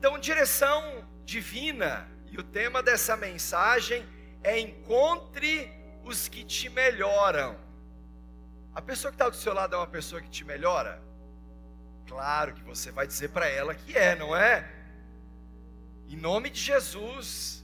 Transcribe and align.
Então, 0.00 0.18
direção 0.18 1.06
divina, 1.26 2.08
e 2.30 2.38
o 2.38 2.42
tema 2.42 2.82
dessa 2.82 3.18
mensagem 3.18 4.02
é 4.42 4.58
encontre 4.58 5.70
os 6.02 6.26
que 6.26 6.42
te 6.42 6.70
melhoram. 6.70 7.54
A 8.74 8.80
pessoa 8.80 9.12
que 9.12 9.16
está 9.16 9.28
do 9.28 9.36
seu 9.36 9.52
lado 9.52 9.74
é 9.74 9.78
uma 9.78 9.86
pessoa 9.86 10.22
que 10.22 10.30
te 10.30 10.42
melhora? 10.42 11.02
Claro 12.06 12.54
que 12.54 12.62
você 12.62 12.90
vai 12.90 13.06
dizer 13.06 13.28
para 13.28 13.46
ela 13.46 13.74
que 13.74 13.94
é, 13.94 14.16
não 14.16 14.34
é? 14.34 14.66
Em 16.08 16.16
nome 16.16 16.48
de 16.48 16.62
Jesus. 16.62 17.62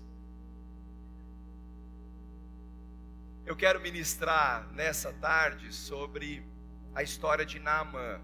Eu 3.47 3.57
quero 3.57 3.81
ministrar 3.81 4.71
nessa 4.73 5.11
tarde 5.15 5.75
sobre 5.75 6.47
a 6.95 7.03
história 7.03 7.47
de 7.47 7.59
Naamã. 7.59 8.21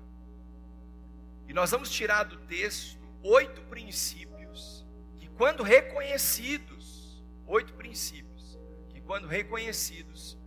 E 1.49 1.55
nós 1.55 1.71
vamos 1.71 1.91
tirar 1.91 2.25
do 2.25 2.37
texto 2.41 3.02
oito 3.23 3.63
princípios 3.63 4.87
que, 5.17 5.29
quando 5.29 5.63
reconhecidos, 5.63 7.25
oito 7.47 7.73
princípios 7.75 8.59
que, 8.89 9.01
quando 9.01 9.29
reconhecidos, 9.29 10.39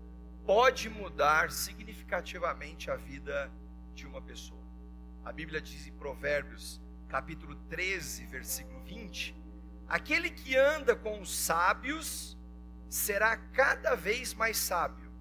pode 0.46 0.90
mudar 0.90 1.52
significativamente 1.52 2.92
a 2.92 2.96
vida 2.96 3.52
de 3.94 4.06
uma 4.06 4.22
pessoa. 4.22 4.64
A 5.24 5.32
Bíblia 5.32 5.62
diz 5.62 5.88
em 5.88 5.94
Provérbios, 5.94 6.82
capítulo 7.08 7.56
13, 7.70 8.26
versículo 8.26 8.80
20: 8.82 9.36
Aquele 9.88 10.30
que 10.30 10.56
anda 10.56 10.96
com 10.96 11.22
os 11.22 11.34
sábios 11.36 12.38
será 12.90 13.38
cada 13.38 13.96
vez 13.96 14.34
mais 14.34 14.58
sábio, 14.58 15.12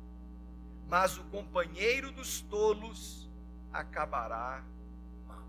mas 0.88 1.16
o 1.16 1.24
companheiro 1.24 2.10
dos 2.10 2.40
tolos 2.42 3.30
acabará 3.72 4.64
mal. 5.26 5.48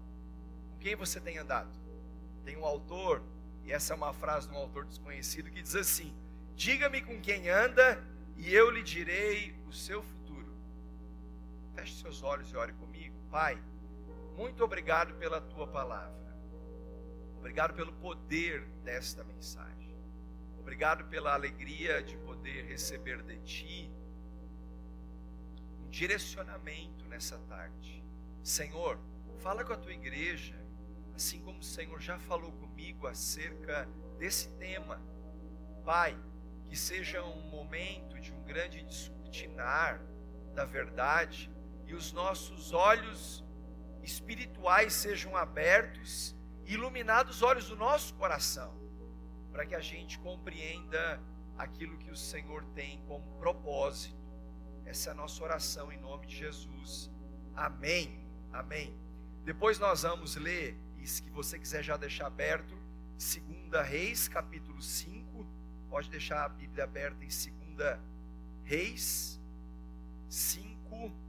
Com 0.69 0.77
quem 0.77 0.95
você 0.95 1.19
tem 1.19 1.37
andado? 1.37 1.84
Tem 2.45 2.55
um 2.55 2.63
autor, 2.63 3.21
e 3.63 3.73
essa 3.73 3.93
é 3.93 3.95
uma 3.95 4.13
frase 4.13 4.47
de 4.47 4.53
um 4.53 4.57
autor 4.57 4.85
desconhecido, 4.85 5.51
que 5.51 5.61
diz 5.61 5.75
assim: 5.75 6.15
Diga-me 6.55 7.01
com 7.01 7.19
quem 7.19 7.49
anda, 7.49 8.01
e 8.37 8.53
eu 8.53 8.69
lhe 8.69 8.83
direi 8.83 9.53
o 9.67 9.73
seu 9.73 10.01
futuro. 10.01 10.55
Feche 11.73 11.99
seus 11.99 12.23
olhos 12.23 12.49
e 12.51 12.55
ore 12.55 12.71
comigo, 12.73 13.19
Pai 13.29 13.61
muito 14.37 14.65
obrigado 14.65 15.13
pela 15.15 15.39
tua 15.39 15.65
palavra. 15.65 16.35
Obrigado 17.37 17.73
pelo 17.73 17.93
poder 17.93 18.65
desta 18.83 19.23
mensagem. 19.23 19.95
Obrigado 20.59 21.05
pela 21.05 21.33
alegria 21.33 22.03
de 22.03 22.17
poder 22.17 22.65
receber 22.65 23.21
de 23.23 23.37
ti 23.39 23.91
um 25.79 25.89
direcionamento 25.89 27.05
nessa 27.07 27.37
tarde. 27.47 28.03
Senhor, 28.43 28.99
fala 29.37 29.63
com 29.63 29.71
a 29.71 29.77
tua 29.77 29.93
igreja, 29.93 30.55
assim 31.15 31.41
como 31.41 31.59
o 31.59 31.63
Senhor 31.63 31.99
já 31.99 32.19
falou 32.19 32.51
comigo 32.51 33.07
acerca 33.07 33.87
desse 34.19 34.49
tema. 34.57 35.01
Pai, 35.85 36.17
que 36.67 36.75
seja 36.75 37.23
um 37.23 37.49
momento 37.49 38.19
de 38.19 38.33
um 38.33 38.43
grande 38.43 38.83
descortinar 38.83 40.01
da 40.53 40.65
verdade 40.65 41.51
e 41.85 41.93
os 41.93 42.11
nossos 42.11 42.73
olhos 42.73 43.45
espirituais 44.03 44.93
sejam 44.93 45.35
abertos, 45.35 46.35
iluminados 46.65 47.37
os 47.37 47.41
olhos 47.41 47.69
do 47.69 47.75
nosso 47.75 48.13
coração, 48.15 48.75
para 49.51 49.65
que 49.65 49.75
a 49.75 49.79
gente 49.79 50.19
compreenda 50.19 51.21
aquilo 51.57 51.97
que 51.97 52.11
o 52.11 52.15
Senhor 52.15 52.65
tem 52.73 53.01
como 53.05 53.37
propósito. 53.37 54.15
Essa 54.85 55.09
é 55.09 55.11
a 55.11 55.15
nossa 55.15 55.43
oração 55.43 55.91
em 55.91 55.97
nome 55.97 56.27
de 56.27 56.35
Jesus. 56.35 57.11
Amém. 57.55 58.27
Amém. 58.51 58.95
Depois 59.43 59.79
nós 59.79 60.03
vamos 60.03 60.35
ler, 60.35 60.77
e 60.99 61.07
se 61.07 61.21
você 61.29 61.59
quiser 61.59 61.83
já 61.83 61.97
deixar 61.97 62.27
aberto, 62.27 62.75
2 63.17 63.87
Reis, 63.87 64.27
capítulo 64.27 64.81
5. 64.81 65.45
Pode 65.89 66.09
deixar 66.09 66.43
a 66.43 66.49
Bíblia 66.49 66.83
aberta 66.83 67.23
em 67.23 67.27
2 67.27 67.99
Reis 68.63 69.39
5 70.29 71.25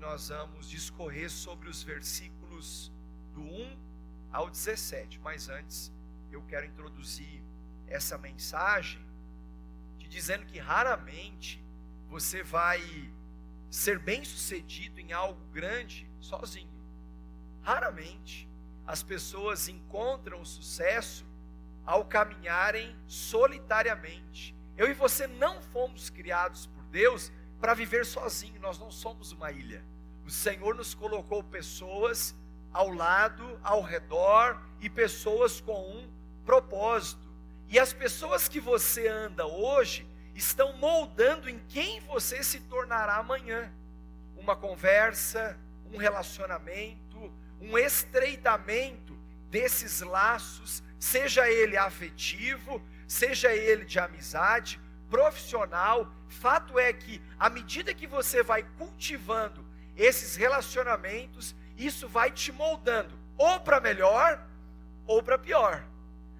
nós 0.00 0.28
vamos 0.30 0.68
discorrer 0.68 1.30
sobre 1.30 1.68
os 1.68 1.82
versículos 1.82 2.90
do 3.34 3.42
1 3.42 3.78
ao 4.32 4.50
17. 4.50 5.20
Mas 5.20 5.48
antes, 5.48 5.92
eu 6.32 6.42
quero 6.42 6.66
introduzir 6.66 7.42
essa 7.86 8.16
mensagem 8.16 9.04
te 9.98 10.08
dizendo 10.08 10.46
que 10.46 10.58
raramente 10.58 11.62
você 12.08 12.42
vai 12.42 12.80
ser 13.70 13.98
bem-sucedido 13.98 14.98
em 14.98 15.12
algo 15.12 15.44
grande 15.52 16.10
sozinho. 16.18 16.79
Raramente 17.62 18.48
as 18.86 19.02
pessoas 19.02 19.68
encontram 19.68 20.40
o 20.40 20.46
sucesso 20.46 21.24
ao 21.84 22.04
caminharem 22.04 22.96
solitariamente. 23.06 24.54
Eu 24.76 24.88
e 24.90 24.94
você 24.94 25.26
não 25.26 25.60
fomos 25.60 26.10
criados 26.10 26.66
por 26.66 26.82
Deus 26.84 27.32
para 27.60 27.74
viver 27.74 28.06
sozinho, 28.06 28.60
nós 28.60 28.78
não 28.78 28.90
somos 28.90 29.32
uma 29.32 29.52
ilha. 29.52 29.84
O 30.24 30.30
Senhor 30.30 30.74
nos 30.74 30.94
colocou 30.94 31.42
pessoas 31.42 32.34
ao 32.72 32.88
lado, 32.88 33.60
ao 33.62 33.82
redor 33.82 34.60
e 34.80 34.88
pessoas 34.88 35.60
com 35.60 35.80
um 35.80 36.08
propósito. 36.44 37.28
E 37.68 37.78
as 37.78 37.92
pessoas 37.92 38.48
que 38.48 38.60
você 38.60 39.06
anda 39.08 39.46
hoje 39.46 40.06
estão 40.34 40.72
moldando 40.76 41.48
em 41.48 41.58
quem 41.68 42.00
você 42.00 42.42
se 42.42 42.60
tornará 42.60 43.16
amanhã. 43.16 43.72
Uma 44.36 44.56
conversa, 44.56 45.58
um 45.92 45.96
relacionamento, 45.96 47.09
um 47.60 47.76
estreitamento 47.76 49.18
desses 49.50 50.00
laços, 50.00 50.82
seja 50.98 51.48
ele 51.50 51.76
afetivo, 51.76 52.82
seja 53.06 53.52
ele 53.54 53.84
de 53.84 53.98
amizade, 53.98 54.80
profissional. 55.08 56.12
Fato 56.28 56.78
é 56.78 56.92
que, 56.92 57.20
à 57.38 57.50
medida 57.50 57.92
que 57.92 58.06
você 58.06 58.42
vai 58.42 58.62
cultivando 58.78 59.66
esses 59.96 60.36
relacionamentos, 60.36 61.54
isso 61.76 62.08
vai 62.08 62.30
te 62.30 62.52
moldando, 62.52 63.18
ou 63.36 63.60
para 63.60 63.80
melhor, 63.80 64.46
ou 65.06 65.22
para 65.22 65.38
pior. 65.38 65.84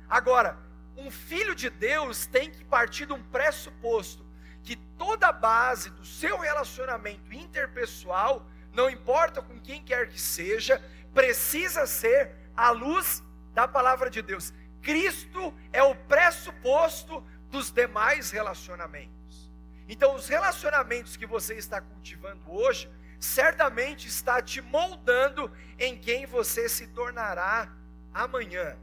Agora, 0.08 0.56
um 0.96 1.10
filho 1.10 1.54
de 1.54 1.68
Deus 1.70 2.26
tem 2.26 2.50
que 2.50 2.64
partir 2.64 3.06
de 3.06 3.12
um 3.12 3.22
pressuposto 3.22 4.24
que 4.62 4.76
toda 4.76 5.28
a 5.28 5.32
base 5.32 5.90
do 5.90 6.04
seu 6.04 6.38
relacionamento 6.38 7.32
interpessoal, 7.32 8.46
não 8.72 8.88
importa 8.90 9.40
com 9.40 9.58
quem 9.58 9.82
quer 9.82 10.08
que 10.08 10.20
seja, 10.20 10.80
precisa 11.14 11.86
ser 11.86 12.32
a 12.56 12.70
luz 12.70 13.22
da 13.52 13.66
palavra 13.66 14.10
de 14.10 14.22
Deus. 14.22 14.52
Cristo 14.82 15.54
é 15.72 15.82
o 15.82 15.94
pressuposto 15.94 17.24
dos 17.50 17.70
demais 17.70 18.30
relacionamentos. 18.30 19.52
Então, 19.88 20.14
os 20.14 20.28
relacionamentos 20.28 21.16
que 21.16 21.26
você 21.26 21.54
está 21.54 21.80
cultivando 21.80 22.50
hoje 22.50 22.88
certamente 23.18 24.08
está 24.08 24.40
te 24.40 24.62
moldando 24.62 25.52
em 25.78 25.98
quem 25.98 26.26
você 26.26 26.68
se 26.68 26.86
tornará 26.88 27.70
amanhã. 28.14 28.78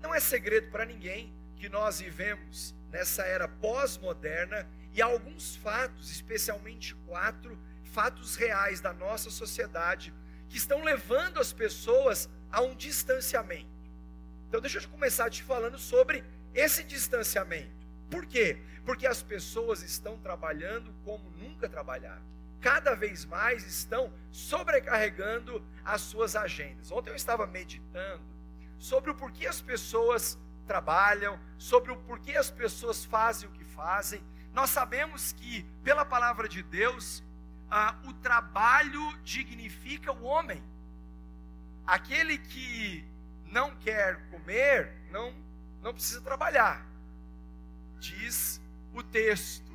Não 0.00 0.14
é 0.14 0.20
segredo 0.20 0.70
para 0.70 0.84
ninguém 0.84 1.34
que 1.56 1.68
nós 1.68 2.00
vivemos 2.00 2.74
nessa 2.90 3.22
era 3.22 3.46
pós-moderna 3.48 4.68
e 4.92 5.02
alguns 5.02 5.56
fatos, 5.56 6.10
especialmente 6.10 6.94
quatro 7.06 7.58
fatos 7.84 8.36
reais 8.36 8.80
da 8.80 8.92
nossa 8.92 9.30
sociedade, 9.30 10.14
que 10.52 10.58
estão 10.58 10.84
levando 10.84 11.40
as 11.40 11.50
pessoas 11.50 12.28
a 12.50 12.60
um 12.60 12.76
distanciamento. 12.76 13.66
Então, 14.46 14.60
deixa 14.60 14.78
eu 14.78 14.88
começar 14.90 15.30
te 15.30 15.42
falando 15.42 15.78
sobre 15.78 16.22
esse 16.52 16.84
distanciamento. 16.84 17.86
Por 18.10 18.26
quê? 18.26 18.58
Porque 18.84 19.06
as 19.06 19.22
pessoas 19.22 19.82
estão 19.82 20.18
trabalhando 20.18 20.92
como 21.06 21.30
nunca 21.30 21.70
trabalharam 21.70 22.30
cada 22.60 22.94
vez 22.94 23.24
mais 23.24 23.66
estão 23.66 24.12
sobrecarregando 24.30 25.66
as 25.84 26.00
suas 26.00 26.36
agendas. 26.36 26.92
Ontem 26.92 27.10
eu 27.10 27.16
estava 27.16 27.44
meditando 27.44 28.22
sobre 28.78 29.10
o 29.10 29.16
porquê 29.16 29.48
as 29.48 29.60
pessoas 29.60 30.38
trabalham, 30.64 31.40
sobre 31.58 31.90
o 31.90 31.96
porquê 31.96 32.36
as 32.36 32.52
pessoas 32.52 33.04
fazem 33.04 33.48
o 33.48 33.52
que 33.52 33.64
fazem. 33.64 34.22
Nós 34.52 34.70
sabemos 34.70 35.32
que, 35.32 35.64
pela 35.82 36.04
palavra 36.04 36.48
de 36.48 36.62
Deus, 36.62 37.24
ah, 37.74 37.96
o 38.04 38.12
trabalho 38.12 39.16
dignifica 39.24 40.12
o 40.12 40.24
homem. 40.24 40.62
Aquele 41.86 42.38
que 42.38 43.04
não 43.46 43.74
quer 43.76 44.20
comer, 44.30 44.92
não, 45.10 45.34
não 45.82 45.92
precisa 45.92 46.20
trabalhar, 46.20 46.86
diz 47.98 48.60
o 48.92 49.02
texto 49.02 49.72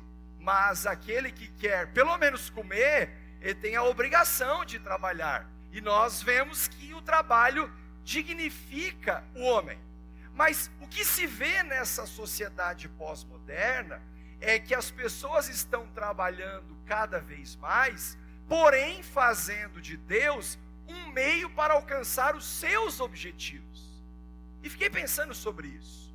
mas 0.48 0.86
aquele 0.86 1.30
que 1.30 1.48
quer 1.58 1.88
pelo 1.92 2.16
menos 2.16 2.48
comer, 2.48 3.10
ele 3.40 3.54
tem 3.54 3.76
a 3.76 3.82
obrigação 3.82 4.64
de 4.64 4.78
trabalhar. 4.78 5.46
E 5.70 5.80
nós 5.80 6.22
vemos 6.22 6.68
que 6.68 6.94
o 6.94 7.02
trabalho 7.02 7.70
dignifica 8.02 9.22
o 9.34 9.42
homem. 9.42 9.78
Mas 10.32 10.70
o 10.80 10.86
que 10.86 11.04
se 11.04 11.26
vê 11.26 11.62
nessa 11.62 12.06
sociedade 12.06 12.88
pós-moderna 12.88 14.00
é 14.40 14.58
que 14.58 14.74
as 14.74 14.90
pessoas 14.90 15.48
estão 15.48 15.86
trabalhando 15.88 16.76
cada 16.86 17.20
vez 17.20 17.56
mais, 17.56 18.16
porém 18.48 19.02
fazendo 19.02 19.80
de 19.80 19.96
Deus 19.96 20.58
um 20.86 21.10
meio 21.10 21.50
para 21.50 21.74
alcançar 21.74 22.34
os 22.34 22.44
seus 22.44 23.00
objetivos. 23.00 24.02
E 24.62 24.70
fiquei 24.70 24.88
pensando 24.88 25.34
sobre 25.34 25.68
isso. 25.68 26.14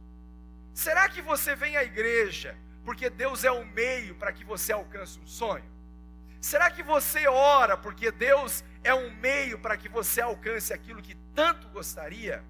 Será 0.74 1.08
que 1.08 1.22
você 1.22 1.56
vem 1.56 1.78
à 1.78 1.84
igreja 1.84 2.58
porque 2.84 3.10
Deus 3.10 3.44
é 3.44 3.52
o 3.52 3.66
meio 3.66 4.16
para 4.16 4.34
que 4.34 4.44
você 4.44 4.74
alcance 4.74 5.20
um 5.20 5.28
sonho? 5.28 5.72
Será 6.42 6.70
que 6.70 6.84
você 6.84 7.28
ora 7.28 7.78
porque 7.78 8.12
Deus 8.12 8.64
é 8.84 8.94
um 8.94 9.12
meio 9.18 9.60
para 9.60 9.78
que 9.78 9.88
você 9.88 10.20
alcance 10.20 10.74
aquilo 10.74 11.02
que 11.02 11.16
tanto 11.34 11.68
gostaria? 11.70 12.44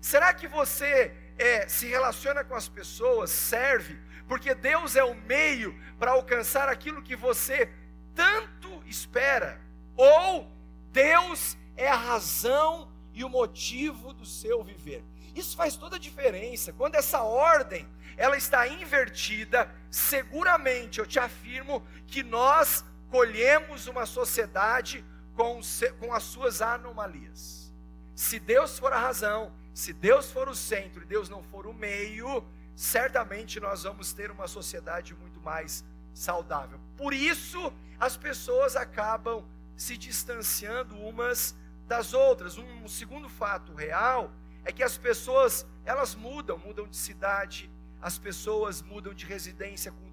Será 0.00 0.32
que 0.32 0.46
você 0.46 1.12
é, 1.36 1.66
se 1.66 1.86
relaciona 1.86 2.44
com 2.44 2.54
as 2.54 2.68
pessoas, 2.68 3.30
serve, 3.30 3.98
porque 4.30 4.54
Deus 4.54 4.94
é 4.94 5.02
o 5.02 5.12
meio 5.12 5.76
para 5.98 6.12
alcançar 6.12 6.68
aquilo 6.68 7.02
que 7.02 7.16
você 7.16 7.68
tanto 8.14 8.80
espera? 8.86 9.60
Ou 9.96 10.48
Deus 10.92 11.56
é 11.76 11.88
a 11.88 11.96
razão 11.96 12.92
e 13.12 13.24
o 13.24 13.28
motivo 13.28 14.12
do 14.12 14.24
seu 14.24 14.62
viver? 14.62 15.02
Isso 15.34 15.56
faz 15.56 15.74
toda 15.74 15.96
a 15.96 15.98
diferença. 15.98 16.72
Quando 16.72 16.94
essa 16.94 17.24
ordem 17.24 17.88
ela 18.16 18.36
está 18.36 18.68
invertida, 18.68 19.68
seguramente 19.90 21.00
eu 21.00 21.06
te 21.08 21.18
afirmo 21.18 21.84
que 22.06 22.22
nós 22.22 22.84
colhemos 23.10 23.88
uma 23.88 24.06
sociedade 24.06 25.04
com, 25.34 25.60
com 25.98 26.14
as 26.14 26.22
suas 26.22 26.62
anomalias. 26.62 27.74
Se 28.14 28.38
Deus 28.38 28.78
for 28.78 28.92
a 28.92 29.00
razão, 29.00 29.52
se 29.74 29.92
Deus 29.92 30.30
for 30.30 30.48
o 30.48 30.54
centro 30.54 31.02
e 31.02 31.06
Deus 31.06 31.28
não 31.28 31.42
for 31.42 31.66
o 31.66 31.74
meio, 31.74 32.46
certamente 32.74 33.60
nós 33.60 33.82
vamos 33.82 34.12
ter 34.12 34.30
uma 34.30 34.48
sociedade 34.48 35.14
muito 35.14 35.40
mais 35.40 35.84
saudável. 36.14 36.80
Por 36.96 37.12
isso, 37.12 37.72
as 37.98 38.16
pessoas 38.16 38.76
acabam 38.76 39.44
se 39.76 39.96
distanciando 39.96 40.96
umas 40.96 41.54
das 41.86 42.12
outras. 42.12 42.56
Um 42.58 42.86
segundo 42.88 43.28
fato 43.28 43.74
real 43.74 44.32
é 44.64 44.72
que 44.72 44.82
as 44.82 44.96
pessoas, 44.96 45.66
elas 45.84 46.14
mudam, 46.14 46.58
mudam 46.58 46.86
de 46.86 46.96
cidade, 46.96 47.70
as 48.00 48.18
pessoas 48.18 48.82
mudam 48.82 49.12
de 49.12 49.26
residência 49.26 49.90
com, 49.92 50.10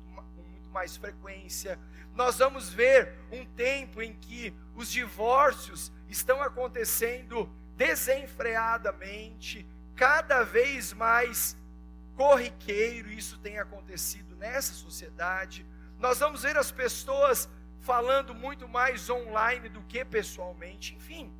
muito 0.67 0.69
mais 0.69 0.97
frequência. 0.97 1.79
Nós 2.13 2.37
vamos 2.39 2.69
ver 2.69 3.13
um 3.31 3.45
tempo 3.45 4.01
em 4.01 4.13
que 4.13 4.53
os 4.75 4.89
divórcios 4.89 5.91
estão 6.09 6.41
acontecendo 6.41 7.49
desenfreadamente, 7.75 9.67
cada 9.95 10.43
vez 10.43 10.93
mais 10.93 11.55
corriqueiro, 12.17 13.09
isso 13.11 13.37
tem 13.37 13.59
acontecido 13.59 14.35
nessa 14.35 14.73
sociedade. 14.73 15.65
Nós 15.99 16.19
vamos 16.19 16.41
ver 16.41 16.57
as 16.57 16.71
pessoas 16.71 17.47
falando 17.79 18.33
muito 18.33 18.67
mais 18.67 19.09
online 19.09 19.69
do 19.69 19.81
que 19.83 20.03
pessoalmente, 20.03 20.95
enfim. 20.95 21.31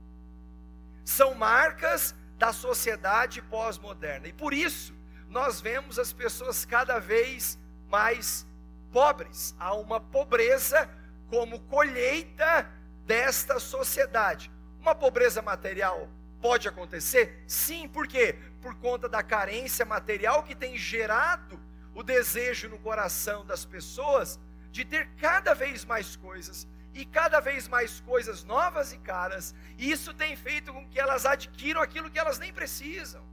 São 1.04 1.34
marcas 1.34 2.14
da 2.38 2.54
sociedade 2.54 3.42
pós-moderna. 3.42 4.28
E 4.28 4.34
por 4.34 4.54
isso, 4.54 4.94
nós 5.28 5.60
vemos 5.60 5.98
as 5.98 6.14
pessoas 6.14 6.64
cada 6.64 7.00
vez 7.00 7.60
mais 7.90 8.46
pobres. 8.94 9.56
Há 9.60 9.74
uma 9.74 10.00
pobreza 10.00 10.88
como 11.28 11.60
colheita 11.62 12.70
desta 13.06 13.60
sociedade. 13.60 14.52
Uma 14.80 14.94
pobreza 14.94 15.42
material 15.42 16.08
pode 16.40 16.68
acontecer? 16.68 17.44
Sim, 17.48 17.88
por 17.88 18.08
quê? 18.08 18.38
Por 18.68 18.76
conta 18.76 19.08
da 19.08 19.24
carência 19.24 19.86
material 19.86 20.44
que 20.44 20.54
tem 20.54 20.78
gerado 20.78 21.58
o 21.96 22.04
desejo 22.04 22.68
no 22.68 22.78
coração 22.78 23.46
das 23.46 23.64
pessoas 23.64 24.38
de 24.74 24.84
ter 24.84 25.08
cada 25.16 25.54
vez 25.54 25.86
mais 25.86 26.18
coisas 26.18 26.68
e 26.94 27.06
cada 27.06 27.40
vez 27.40 27.70
mais 27.70 28.02
coisas 28.02 28.44
novas 28.44 28.92
e 28.92 28.98
caras, 28.98 29.56
e 29.78 29.90
isso 29.90 30.14
tem 30.14 30.36
feito 30.36 30.74
com 30.74 30.86
que 30.86 31.00
elas 31.00 31.26
adquiram 31.26 31.82
aquilo 31.82 32.12
que 32.12 32.20
elas 32.20 32.40
nem 32.40 32.52
precisam. 32.52 33.24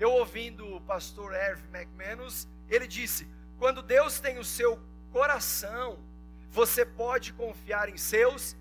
Eu 0.00 0.10
ouvindo 0.10 0.66
o 0.66 0.80
pastor 0.80 1.32
Erv 1.32 1.60
McManus, 1.72 2.48
ele 2.68 2.88
disse: 2.88 3.24
quando 3.56 3.84
Deus 3.84 4.18
tem 4.18 4.36
o 4.40 4.44
seu 4.44 4.82
coração, 5.12 6.04
você 6.50 6.84
pode 6.84 7.32
confiar 7.34 7.88
em 7.88 7.96
seus 7.96 8.56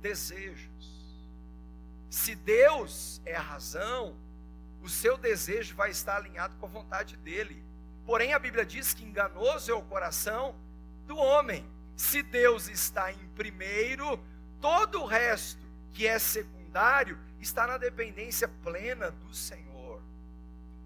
desejos. 0.00 1.14
Se 2.10 2.34
Deus 2.34 3.22
é 3.24 3.36
a 3.36 3.40
razão, 3.40 4.25
o 4.82 4.88
seu 4.88 5.16
desejo 5.16 5.74
vai 5.74 5.90
estar 5.90 6.16
alinhado 6.16 6.56
com 6.56 6.66
a 6.66 6.68
vontade 6.68 7.16
dele. 7.16 7.62
Porém, 8.04 8.32
a 8.32 8.38
Bíblia 8.38 8.64
diz 8.64 8.94
que 8.94 9.04
enganoso 9.04 9.70
é 9.70 9.74
o 9.74 9.82
coração 9.82 10.54
do 11.06 11.16
homem. 11.16 11.68
Se 11.96 12.22
Deus 12.22 12.68
está 12.68 13.12
em 13.12 13.28
primeiro, 13.34 14.20
todo 14.60 15.02
o 15.02 15.06
resto 15.06 15.64
que 15.92 16.06
é 16.06 16.18
secundário 16.18 17.18
está 17.40 17.66
na 17.66 17.78
dependência 17.78 18.48
plena 18.48 19.10
do 19.10 19.34
Senhor. 19.34 20.02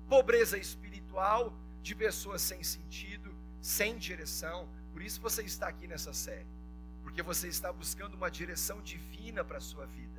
Pobreza 0.09 0.57
espiritual 0.57 1.53
de 1.83 1.95
pessoas 1.95 2.43
sem 2.43 2.63
sentido, 2.63 3.35
sem 3.61 3.99
direção. 3.99 4.69
Por 4.93 5.03
isso 5.03 5.21
você 5.21 5.43
está 5.43 5.69
aqui 5.69 5.87
nessa 5.87 6.13
série, 6.13 6.47
porque 7.03 7.23
você 7.23 7.49
está 7.49 7.73
buscando 7.73 8.15
uma 8.15 8.31
direção 8.31 8.81
divina 8.81 9.45
para 9.45 9.59
a 9.59 9.61
sua 9.61 9.87
vida 9.87 10.11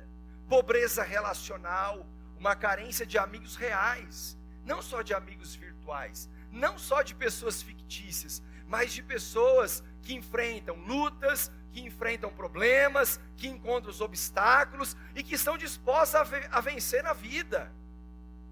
pobreza 0.52 1.02
relacional, 1.02 2.06
uma 2.42 2.56
carência 2.56 3.06
de 3.06 3.16
amigos 3.16 3.54
reais, 3.54 4.36
não 4.64 4.82
só 4.82 5.00
de 5.00 5.14
amigos 5.14 5.54
virtuais, 5.54 6.28
não 6.50 6.76
só 6.76 7.00
de 7.00 7.14
pessoas 7.14 7.62
fictícias, 7.62 8.42
mas 8.66 8.92
de 8.92 9.00
pessoas 9.00 9.80
que 10.02 10.12
enfrentam 10.12 10.74
lutas, 10.74 11.52
que 11.70 11.80
enfrentam 11.80 12.30
problemas, 12.30 13.20
que 13.36 13.46
encontram 13.46 13.92
os 13.92 14.00
obstáculos 14.00 14.96
e 15.14 15.22
que 15.22 15.36
estão 15.36 15.56
dispostas 15.56 16.32
a, 16.50 16.60
vencer 16.60 17.04
na 17.04 17.12
vida. 17.12 17.72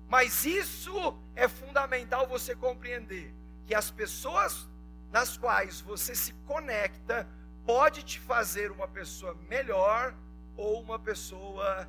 Mas 0.08 0.44
isso 0.44 1.18
é 1.34 1.48
fundamental 1.48 2.28
você 2.28 2.54
compreender 2.54 3.34
que 3.66 3.74
as 3.74 3.90
pessoas 3.90 4.68
nas 5.10 5.36
quais 5.36 5.80
você 5.80 6.14
se 6.14 6.32
conecta 6.46 7.28
pode 7.66 8.04
te 8.04 8.20
fazer 8.20 8.70
uma 8.70 8.86
pessoa 8.86 9.34
melhor 9.48 10.14
ou 10.56 10.80
uma 10.80 10.98
pessoa 10.98 11.88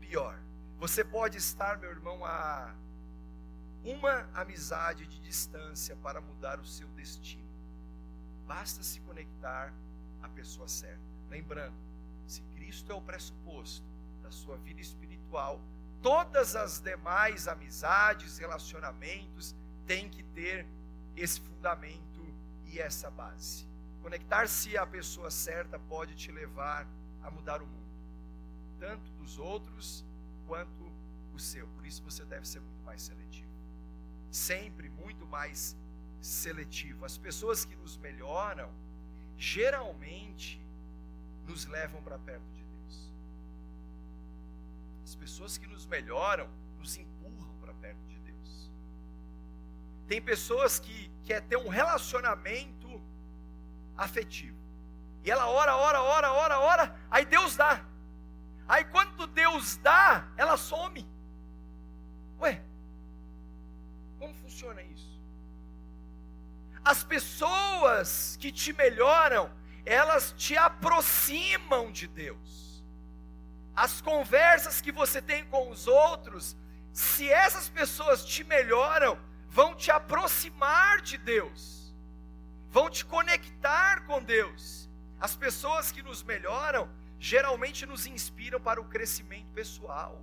pior. 0.00 0.45
Você 0.78 1.02
pode 1.04 1.38
estar, 1.38 1.78
meu 1.78 1.90
irmão, 1.90 2.24
a 2.24 2.74
uma 3.82 4.28
amizade 4.34 5.06
de 5.06 5.20
distância 5.20 5.96
para 5.96 6.20
mudar 6.20 6.58
o 6.58 6.66
seu 6.66 6.88
destino. 6.88 7.48
Basta 8.46 8.82
se 8.82 9.00
conectar 9.00 9.72
à 10.22 10.28
pessoa 10.28 10.68
certa. 10.68 11.00
Lembrando, 11.30 11.76
se 12.26 12.42
Cristo 12.54 12.92
é 12.92 12.94
o 12.94 13.00
pressuposto 13.00 13.86
da 14.22 14.30
sua 14.30 14.56
vida 14.58 14.80
espiritual, 14.80 15.60
todas 16.02 16.56
as 16.56 16.80
demais 16.80 17.48
amizades, 17.48 18.38
relacionamentos 18.38 19.54
têm 19.86 20.08
que 20.08 20.22
ter 20.22 20.66
esse 21.16 21.40
fundamento 21.40 22.22
e 22.66 22.78
essa 22.78 23.10
base. 23.10 23.66
Conectar-se 24.02 24.76
à 24.76 24.86
pessoa 24.86 25.30
certa 25.30 25.78
pode 25.78 26.14
te 26.14 26.30
levar 26.30 26.86
a 27.22 27.30
mudar 27.30 27.62
o 27.62 27.66
mundo 27.66 27.86
tanto 28.78 29.10
dos 29.12 29.38
outros 29.38 30.04
quanto 30.46 30.84
o 31.32 31.38
seu. 31.38 31.66
Por 31.68 31.86
isso 31.86 32.02
você 32.02 32.24
deve 32.24 32.46
ser 32.46 32.60
muito 32.60 32.82
mais 32.84 33.02
seletivo. 33.02 33.50
Sempre 34.30 34.88
muito 34.88 35.26
mais 35.26 35.76
seletivo. 36.20 37.04
As 37.04 37.16
pessoas 37.16 37.64
que 37.64 37.76
nos 37.76 37.96
melhoram, 37.96 38.70
geralmente, 39.36 40.60
nos 41.46 41.66
levam 41.66 42.02
para 42.02 42.18
perto 42.18 42.48
de 42.52 42.64
Deus. 42.64 43.12
As 45.04 45.14
pessoas 45.14 45.56
que 45.58 45.66
nos 45.66 45.86
melhoram, 45.86 46.48
nos 46.78 46.96
empurram 46.96 47.54
para 47.60 47.74
perto 47.74 48.04
de 48.08 48.18
Deus. 48.18 48.70
Tem 50.08 50.20
pessoas 50.20 50.78
que 50.78 51.10
quer 51.24 51.40
ter 51.42 51.56
um 51.56 51.68
relacionamento 51.68 53.00
afetivo. 53.96 54.56
E 55.24 55.30
ela 55.30 55.48
ora, 55.48 55.76
ora, 55.76 56.02
ora, 56.02 56.32
ora, 56.32 56.60
ora, 56.60 57.00
aí 57.10 57.24
Deus 57.24 57.56
dá. 57.56 57.84
Aí 58.68 58.84
quando 58.84 59.26
Deus 59.26 59.76
dá, 59.78 60.28
ela 60.36 60.56
some. 60.56 61.06
Ué, 62.40 62.60
como 64.18 64.34
funciona 64.34 64.82
isso? 64.82 65.20
As 66.84 67.02
pessoas 67.02 68.36
que 68.40 68.52
te 68.52 68.72
melhoram, 68.72 69.50
elas 69.84 70.32
te 70.36 70.56
aproximam 70.56 71.90
de 71.90 72.06
Deus. 72.06 72.84
As 73.74 74.00
conversas 74.00 74.80
que 74.80 74.90
você 74.90 75.20
tem 75.20 75.44
com 75.46 75.70
os 75.70 75.86
outros, 75.86 76.56
se 76.92 77.30
essas 77.30 77.68
pessoas 77.68 78.24
te 78.24 78.42
melhoram, 78.42 79.18
vão 79.48 79.74
te 79.74 79.90
aproximar 79.90 81.00
de 81.02 81.18
Deus, 81.18 81.94
vão 82.70 82.88
te 82.88 83.04
conectar 83.04 84.04
com 84.06 84.22
Deus. 84.22 84.88
As 85.20 85.36
pessoas 85.36 85.92
que 85.92 86.02
nos 86.02 86.22
melhoram, 86.22 86.88
geralmente 87.18 87.86
nos 87.86 88.06
inspiram 88.06 88.60
para 88.60 88.80
o 88.80 88.84
crescimento 88.84 89.52
pessoal, 89.52 90.20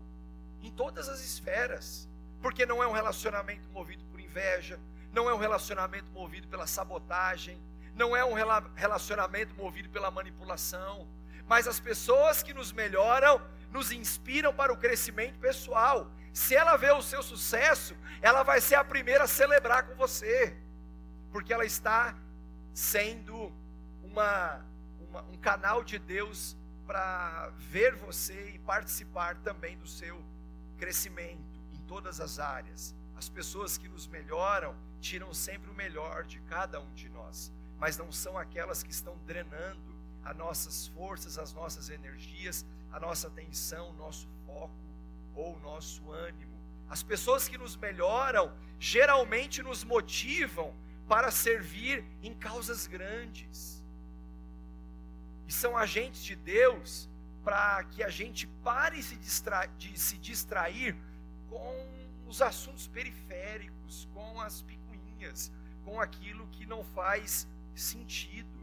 em 0.62 0.72
todas 0.72 1.10
as 1.10 1.20
esferas, 1.22 2.10
porque 2.42 2.66
não 2.66 2.82
é 2.82 2.88
um 2.88 2.92
relacionamento 2.92 3.68
movido 3.70 4.04
por 4.06 4.20
inveja, 4.20 4.80
não 5.12 5.30
é 5.30 5.34
um 5.34 5.38
relacionamento 5.38 6.10
movido 6.12 6.48
pela 6.48 6.68
sabotagem, 6.68 7.62
não 7.96 8.16
é 8.16 8.26
um 8.26 8.34
relacionamento 8.76 9.54
movido 9.56 9.90
pela 9.90 10.10
manipulação, 10.10 11.08
mas 11.48 11.68
as 11.68 11.80
pessoas 11.80 12.42
que 12.42 12.54
nos 12.54 12.72
melhoram 12.72 13.42
nos 13.72 13.92
inspiram 13.92 14.54
para 14.54 14.72
o 14.72 14.78
crescimento 14.78 15.40
pessoal. 15.40 16.10
Se 16.32 16.56
ela 16.56 16.78
vê 16.78 16.92
o 16.92 17.02
seu 17.02 17.22
sucesso, 17.24 17.96
ela 18.22 18.44
vai 18.44 18.62
ser 18.62 18.76
a 18.76 18.84
primeira 18.84 19.24
a 19.24 19.28
celebrar 19.28 19.88
com 19.88 19.96
você, 19.96 20.56
porque 21.32 21.54
ela 21.54 21.66
está 21.66 22.16
sendo 22.74 23.52
uma, 24.04 24.64
uma 25.10 25.22
um 25.24 25.38
canal 25.38 25.84
de 25.84 25.98
Deus 25.98 26.56
para 26.94 27.50
ver 27.58 27.96
você 27.96 28.52
e 28.52 28.60
participar 28.60 29.36
também 29.38 29.76
do 29.80 29.88
seu 29.88 30.24
crescimento 30.78 31.60
em 31.74 31.80
todas 31.88 32.22
as 32.22 32.38
áreas. 32.38 32.94
As 33.18 33.28
pessoas 33.28 33.80
que 33.80 33.90
nos 33.90 34.06
melhoram 34.06 34.76
tiram 35.02 35.34
sempre 35.34 35.72
o 35.72 35.74
melhor 35.74 36.24
de 36.24 36.40
cada 36.42 36.80
um 36.80 36.94
de 36.94 37.10
nós, 37.10 37.52
mas 37.80 37.98
não 37.98 38.12
são 38.12 38.38
aquelas 38.38 38.84
que 38.84 38.92
estão 38.92 39.18
drenando 39.26 39.98
as 40.24 40.38
nossas 40.38 40.86
forças, 40.90 41.40
as 41.40 41.52
nossas 41.52 41.90
energias, 41.90 42.64
a 42.92 43.00
nossa 43.00 43.28
atenção, 43.28 43.90
o 43.90 43.94
nosso 43.94 44.28
foco 44.46 44.78
ou 45.34 45.56
o 45.56 45.60
nosso 45.62 46.12
ânimo. 46.12 46.62
As 46.88 47.02
pessoas 47.02 47.48
que 47.48 47.58
nos 47.58 47.76
melhoram 47.76 48.56
geralmente 48.78 49.64
nos 49.64 49.84
motivam 49.84 50.76
para 51.08 51.32
servir 51.32 52.06
em 52.22 52.36
causas 52.36 52.86
grandes. 52.86 53.83
São 55.54 55.78
agentes 55.78 56.24
de 56.24 56.36
Deus 56.36 57.08
para 57.44 57.84
que 57.84 58.02
a 58.02 58.10
gente 58.10 58.48
pare 58.64 59.00
de 59.78 60.00
se 60.00 60.18
distrair 60.18 60.98
com 61.48 61.88
os 62.28 62.42
assuntos 62.42 62.88
periféricos, 62.88 64.10
com 64.14 64.42
as 64.42 64.64
picuinhas, 64.64 65.52
com 65.86 66.02
aquilo 66.02 66.48
que 66.48 66.66
não 66.66 66.84
faz 66.84 67.48
sentido. 67.76 68.60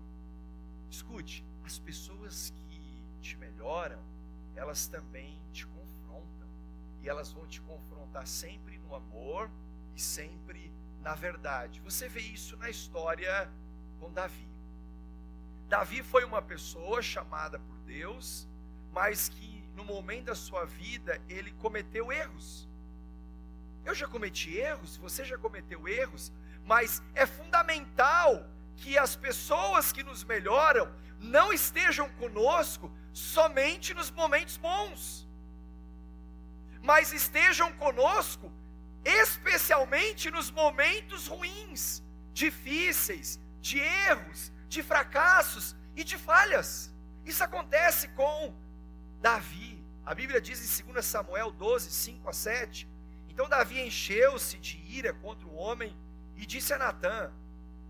Escute, 0.91 1.45
as 1.65 1.79
pessoas 1.79 2.53
que 2.69 3.05
te 3.21 3.37
melhoram, 3.37 4.03
elas 4.57 4.89
também 4.89 5.41
te 5.53 5.65
confrontam. 5.69 6.49
E 7.03 7.09
elas 7.09 7.33
vão 7.33 7.47
te 7.47 7.61
confrontar 7.61 8.27
sempre 8.27 8.79
no 8.79 8.97
amor 8.97 9.49
e 9.95 10.01
sempre 10.01 10.73
na 11.01 11.15
verdade. 11.15 11.81
Você 11.83 12.09
vê 12.09 12.21
isso 12.21 12.57
na 12.57 12.69
história 12.69 13.49
com 14.01 14.13
Davi. 14.13 14.50
Davi 15.71 16.03
foi 16.03 16.25
uma 16.25 16.43
pessoa 16.43 17.01
chamada 17.01 17.57
por 17.61 17.77
Deus, 17.87 18.49
mas 18.93 19.29
que 19.29 19.63
no 19.77 19.85
momento 19.85 20.25
da 20.25 20.35
sua 20.35 20.65
vida 20.65 21.23
ele 21.29 21.53
cometeu 21.53 22.11
erros. 22.11 22.69
Eu 23.85 23.95
já 23.95 24.09
cometi 24.09 24.57
erros, 24.57 24.97
você 24.97 25.25
já 25.25 25.39
cometeu 25.39 25.87
erros, 25.87 26.33
mas 26.65 27.01
é 27.15 27.25
fundamental 27.25 28.45
que 28.79 28.99
as 28.99 29.15
pessoas 29.15 29.93
que 29.93 30.03
nos 30.03 30.25
melhoram 30.25 30.93
não 31.21 31.53
estejam 31.53 32.09
conosco 32.23 32.93
somente 33.13 33.95
nos 33.95 34.11
momentos 34.11 34.57
bons, 34.57 35.29
mas 36.83 37.13
estejam 37.13 37.73
conosco 37.75 38.53
especialmente 39.05 40.33
nos 40.33 40.51
momentos 40.51 41.29
ruins, 41.29 42.03
difíceis, 42.33 43.39
de 43.61 43.79
erros, 43.79 44.51
de 44.71 44.83
fracassos 44.83 45.77
e 45.95 46.03
de 46.03 46.17
falhas. 46.17 46.71
Isso 47.31 47.45
acontece 47.45 48.09
com 48.21 48.55
Davi. 49.21 49.85
A 50.07 50.15
Bíblia 50.15 50.41
diz 50.41 50.81
em 50.81 50.93
2 50.93 51.05
Samuel 51.05 51.51
12, 51.51 51.91
5 51.91 52.31
a 52.31 52.33
7 52.33 52.89
então 53.41 53.49
Davi 53.49 53.81
encheu-se 53.81 54.59
de 54.59 54.77
ira 54.95 55.15
contra 55.15 55.49
o 55.49 55.55
homem 55.55 55.97
e 56.37 56.45
disse 56.45 56.75
a 56.75 56.79
Natã: 56.79 57.33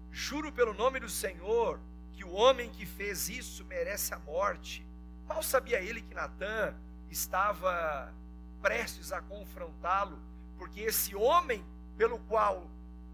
Juro 0.09 0.53
pelo 0.53 0.73
nome 0.73 1.01
do 1.01 1.09
Senhor 1.09 1.81
que 2.13 2.23
o 2.23 2.31
homem 2.31 2.71
que 2.71 2.87
fez 2.87 3.29
isso 3.29 3.65
merece 3.65 4.15
a 4.15 4.19
morte. 4.21 4.87
Mal 5.27 5.43
sabia 5.43 5.81
ele 5.81 6.03
que 6.03 6.15
Natã 6.15 6.73
estava 7.11 8.15
prestes 8.63 9.11
a 9.11 9.21
confrontá-lo, 9.23 10.23
porque 10.57 10.83
esse 10.83 11.17
homem 11.17 11.67
pelo 11.97 12.21
qual 12.21 12.71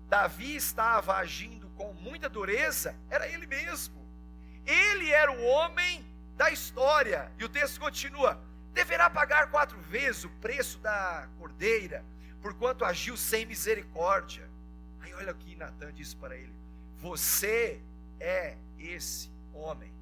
Davi 0.09 0.57
estava 0.57 1.17
agindo 1.17 1.69
com 1.71 1.93
muita 1.95 2.29
dureza 2.29 2.95
era 3.11 3.29
ele 3.29 3.47
mesmo. 3.47 4.07
Ele 4.65 5.11
era 5.11 5.31
o 5.31 5.45
homem 5.45 6.05
da 6.37 6.51
história. 6.51 7.33
E 7.39 7.45
o 7.45 7.49
texto 7.49 7.81
continua: 7.81 8.41
deverá 8.73 9.09
pagar 9.11 9.51
quatro 9.51 9.79
vezes 9.81 10.25
o 10.25 10.31
preço 10.31 10.79
da 10.79 11.29
cordeira 11.39 12.05
porquanto 12.47 12.85
agiu 12.85 13.17
sem 13.17 13.45
misericórdia. 13.45 14.49
Aí 15.01 15.13
olha 15.15 15.33
o 15.33 15.35
que 15.35 15.57
Natan 15.57 15.93
disse 15.93 16.15
para 16.15 16.37
ele: 16.37 16.55
Você 16.99 17.81
é 18.21 18.57
esse 18.79 19.31
homem. 19.53 19.93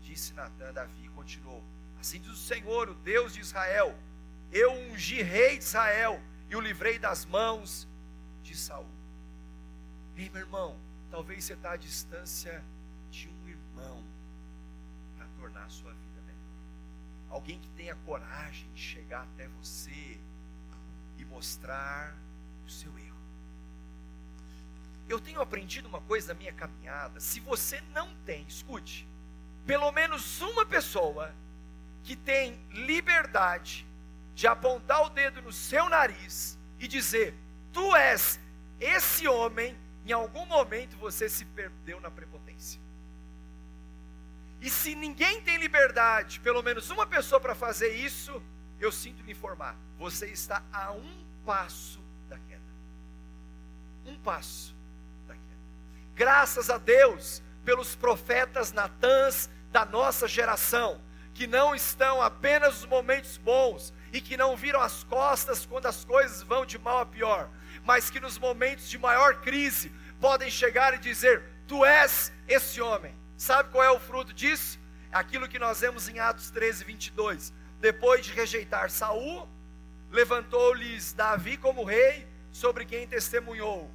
Disse 0.00 0.32
Natan, 0.32 0.72
Davi 0.72 1.08
continuou: 1.08 1.62
Assim 1.98 2.20
diz 2.20 2.30
o 2.30 2.36
Senhor, 2.36 2.88
o 2.88 2.94
Deus 2.94 3.34
de 3.34 3.40
Israel: 3.40 3.98
Eu 4.52 4.72
ungi 4.72 5.22
rei 5.22 5.58
de 5.58 5.64
Israel 5.64 6.22
e 6.48 6.54
o 6.54 6.60
livrei 6.60 7.00
das 7.00 7.24
mãos 7.26 7.88
de 8.42 8.56
Saul. 8.56 8.97
Ei, 10.18 10.28
meu 10.30 10.40
irmão, 10.40 10.76
talvez 11.12 11.44
você 11.44 11.52
está 11.52 11.70
à 11.70 11.76
distância 11.76 12.64
de 13.08 13.28
um 13.28 13.48
irmão 13.48 14.04
para 15.16 15.28
tornar 15.38 15.64
a 15.64 15.68
sua 15.68 15.92
vida 15.92 16.20
melhor. 16.26 17.30
Alguém 17.30 17.60
que 17.60 17.68
tenha 17.68 17.94
coragem 18.04 18.68
de 18.74 18.80
chegar 18.80 19.22
até 19.22 19.46
você 19.46 20.18
e 21.16 21.24
mostrar 21.24 22.16
o 22.66 22.68
seu 22.68 22.90
erro. 22.98 23.16
Eu 25.08 25.20
tenho 25.20 25.40
aprendido 25.40 25.86
uma 25.86 26.00
coisa 26.00 26.34
na 26.34 26.38
minha 26.40 26.52
caminhada. 26.52 27.20
Se 27.20 27.38
você 27.38 27.80
não 27.94 28.12
tem, 28.26 28.44
escute, 28.48 29.06
pelo 29.64 29.92
menos 29.92 30.40
uma 30.40 30.66
pessoa 30.66 31.32
que 32.02 32.16
tem 32.16 32.58
liberdade 32.72 33.86
de 34.34 34.48
apontar 34.48 35.00
o 35.06 35.10
dedo 35.10 35.40
no 35.42 35.52
seu 35.52 35.88
nariz 35.88 36.58
e 36.80 36.88
dizer: 36.88 37.36
Tu 37.72 37.94
és 37.94 38.40
esse 38.80 39.28
homem, 39.28 39.78
em 40.08 40.12
algum 40.12 40.46
momento 40.46 40.96
você 40.96 41.28
se 41.28 41.44
perdeu 41.44 42.00
na 42.00 42.10
prepotência. 42.10 42.80
E 44.60 44.70
se 44.70 44.94
ninguém 44.94 45.40
tem 45.42 45.58
liberdade, 45.58 46.40
pelo 46.40 46.62
menos 46.62 46.90
uma 46.90 47.06
pessoa 47.06 47.38
para 47.38 47.54
fazer 47.54 47.94
isso, 47.94 48.42
eu 48.80 48.90
sinto 48.90 49.22
lhe 49.22 49.32
informar, 49.32 49.76
você 49.98 50.26
está 50.26 50.62
a 50.72 50.92
um 50.92 51.24
passo 51.44 52.00
da 52.28 52.38
queda. 52.38 52.62
Um 54.06 54.16
passo 54.18 54.74
da 55.26 55.34
queda. 55.34 55.44
Graças 56.14 56.70
a 56.70 56.78
Deus 56.78 57.42
pelos 57.64 57.94
profetas 57.94 58.72
Natãs 58.72 59.50
da 59.70 59.84
nossa 59.84 60.26
geração, 60.26 61.00
que 61.34 61.46
não 61.46 61.74
estão 61.74 62.22
apenas 62.22 62.76
nos 62.76 62.86
momentos 62.86 63.36
bons 63.36 63.92
e 64.12 64.20
que 64.20 64.36
não 64.36 64.56
viram 64.56 64.80
as 64.80 65.04
costas 65.04 65.66
quando 65.66 65.86
as 65.86 66.04
coisas 66.04 66.42
vão 66.42 66.64
de 66.64 66.78
mal 66.78 67.00
a 67.00 67.06
pior, 67.06 67.50
mas 67.84 68.10
que 68.10 68.18
nos 68.18 68.38
momentos 68.38 68.88
de 68.88 68.98
maior 68.98 69.40
crise 69.42 69.92
podem 70.20 70.50
chegar 70.50 70.94
e 70.94 70.98
dizer: 70.98 71.42
Tu 71.66 71.84
és 71.84 72.32
esse 72.46 72.80
homem. 72.80 73.14
Sabe 73.36 73.70
qual 73.70 73.84
é 73.84 73.90
o 73.90 74.00
fruto 74.00 74.32
disso? 74.32 74.78
Aquilo 75.12 75.48
que 75.48 75.58
nós 75.58 75.80
vemos 75.80 76.08
em 76.08 76.18
Atos 76.18 76.50
13, 76.50 76.84
22 76.84 77.52
depois 77.80 78.26
de 78.26 78.32
rejeitar 78.32 78.90
Saul, 78.90 79.48
levantou-lhes 80.10 81.12
Davi 81.12 81.56
como 81.56 81.84
rei, 81.84 82.26
sobre 82.52 82.84
quem 82.84 83.06
testemunhou: 83.06 83.90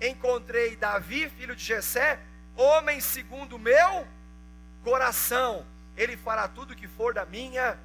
Encontrei 0.00 0.76
Davi, 0.76 1.28
filho 1.30 1.56
de 1.56 1.64
Jessé, 1.64 2.20
homem 2.56 3.00
segundo 3.00 3.56
o 3.56 3.58
meu 3.58 4.06
coração. 4.84 5.66
Ele 5.96 6.16
fará 6.16 6.48
tudo 6.48 6.72
o 6.72 6.76
que 6.76 6.86
for 6.86 7.12
da 7.12 7.26
minha 7.26 7.78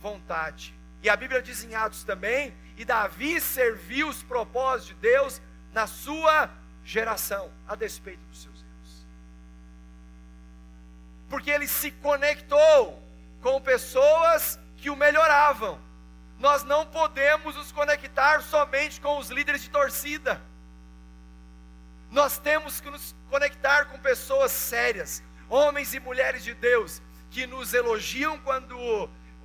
vontade. 0.00 0.74
E 1.02 1.08
a 1.08 1.16
Bíblia 1.16 1.42
diz 1.42 1.64
em 1.64 1.74
Atos 1.74 2.04
também, 2.04 2.54
e 2.76 2.84
Davi 2.84 3.40
serviu 3.40 4.08
os 4.08 4.22
propósitos 4.22 4.88
de 4.88 4.94
Deus 4.94 5.42
na 5.72 5.86
sua 5.86 6.50
geração, 6.90 7.52
a 7.68 7.76
despeito 7.76 8.24
dos 8.26 8.42
seus 8.42 8.62
erros. 8.62 9.06
Porque 11.28 11.48
ele 11.48 11.68
se 11.68 11.92
conectou 11.92 13.00
com 13.40 13.60
pessoas 13.60 14.58
que 14.76 14.90
o 14.90 14.96
melhoravam. 14.96 15.80
Nós 16.36 16.64
não 16.64 16.84
podemos 16.84 17.54
nos 17.54 17.70
conectar 17.70 18.42
somente 18.42 19.00
com 19.00 19.18
os 19.18 19.30
líderes 19.30 19.62
de 19.62 19.70
torcida. 19.70 20.42
Nós 22.10 22.38
temos 22.38 22.80
que 22.80 22.90
nos 22.90 23.14
conectar 23.28 23.84
com 23.84 23.96
pessoas 24.00 24.50
sérias, 24.50 25.22
homens 25.48 25.94
e 25.94 26.00
mulheres 26.00 26.42
de 26.42 26.54
Deus, 26.54 27.00
que 27.30 27.46
nos 27.46 27.72
elogiam 27.72 28.36
quando 28.40 28.74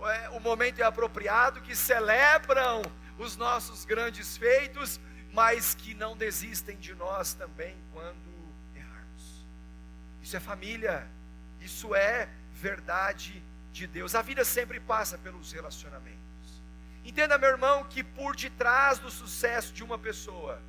é, 0.01 0.29
o 0.29 0.39
momento 0.39 0.79
é 0.79 0.83
apropriado, 0.83 1.61
que 1.61 1.75
celebram 1.75 2.81
os 3.19 3.37
nossos 3.37 3.85
grandes 3.85 4.35
feitos, 4.35 4.99
mas 5.35 5.75
que 5.75 5.93
não 5.93 6.15
desistem 6.15 6.77
de 6.77 6.95
nós 6.95 7.33
também 7.33 7.75
quando 7.91 8.31
errarmos. 8.73 9.45
Isso 10.23 10.37
é 10.37 10.39
família, 10.39 11.05
isso 11.59 11.93
é 11.93 12.29
verdade 12.53 13.43
de 13.73 13.85
Deus. 13.85 14.15
A 14.15 14.21
vida 14.21 14.45
sempre 14.45 14.79
passa 14.79 15.17
pelos 15.17 15.51
relacionamentos. 15.51 16.61
Entenda, 17.03 17.37
meu 17.37 17.49
irmão, 17.49 17.83
que 17.83 18.01
por 18.01 18.33
detrás 18.33 18.97
do 18.97 19.11
sucesso 19.11 19.73
de 19.73 19.83
uma 19.83 19.99
pessoa, 19.99 20.61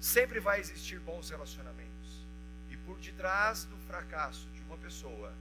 sempre 0.00 0.38
vai 0.38 0.60
existir 0.60 1.00
bons 1.00 1.28
relacionamentos. 1.28 2.26
E 2.70 2.76
por 2.76 2.96
detrás 2.98 3.64
do 3.64 3.76
fracasso 3.88 4.48
de 4.50 4.60
uma 4.62 4.76
pessoa, 4.76 5.34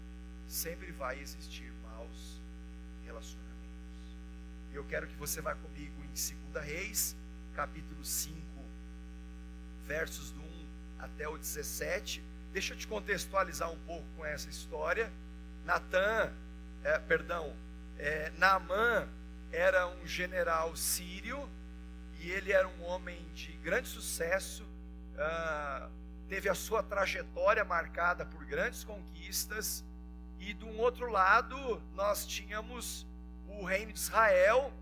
sempre 0.47 0.91
vai 0.91 1.19
existir 1.19 1.71
maus 1.83 2.41
relacionamentos. 3.05 3.47
Eu 4.73 4.83
quero 4.85 5.05
que 5.05 5.15
você 5.15 5.39
vá 5.39 5.53
comigo 5.53 6.03
em 6.03 6.51
2 6.51 6.65
Reis, 6.65 7.15
capítulo 7.57 8.05
5, 8.05 8.37
versos 9.87 10.29
do 10.29 10.39
1 10.39 10.67
até 10.99 11.27
o 11.27 11.39
17. 11.39 12.23
Deixa 12.53 12.75
eu 12.75 12.77
te 12.77 12.85
contextualizar 12.85 13.71
um 13.71 13.79
pouco 13.79 14.05
com 14.15 14.23
essa 14.23 14.47
história. 14.47 15.11
Natan, 15.65 16.31
é, 16.83 16.99
perdão, 16.99 17.51
é, 17.97 18.31
Naamã 18.37 19.09
era 19.51 19.87
um 19.87 20.05
general 20.05 20.75
sírio 20.75 21.49
e 22.19 22.29
ele 22.29 22.51
era 22.51 22.67
um 22.67 22.83
homem 22.83 23.27
de 23.33 23.51
grande 23.53 23.87
sucesso, 23.87 24.63
uh, 24.63 25.89
teve 26.29 26.49
a 26.49 26.55
sua 26.55 26.83
trajetória 26.83 27.63
marcada 27.63 28.25
por 28.25 28.45
grandes 28.45 28.83
conquistas, 28.83 29.83
e 30.39 30.53
de 30.53 30.65
um 30.65 30.79
outro 30.79 31.09
lado 31.11 31.81
nós 31.95 32.25
tínhamos 32.25 33.05
o 33.47 33.63
reino 33.63 33.93
de 33.93 33.99
Israel, 33.99 34.73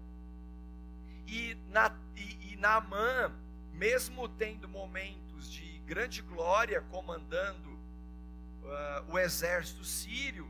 e, 1.27 1.57
na, 1.69 1.91
e, 2.15 2.37
e 2.41 2.44
Naamã, 2.65 3.31
mesmo 3.73 4.27
tendo 4.27 4.67
momentos 4.67 5.51
de 5.51 5.77
grande 5.85 6.23
glória 6.23 6.81
comandando 6.89 7.69
uh, 7.69 9.11
o 9.11 9.19
exército 9.19 9.85
sírio, 9.85 10.49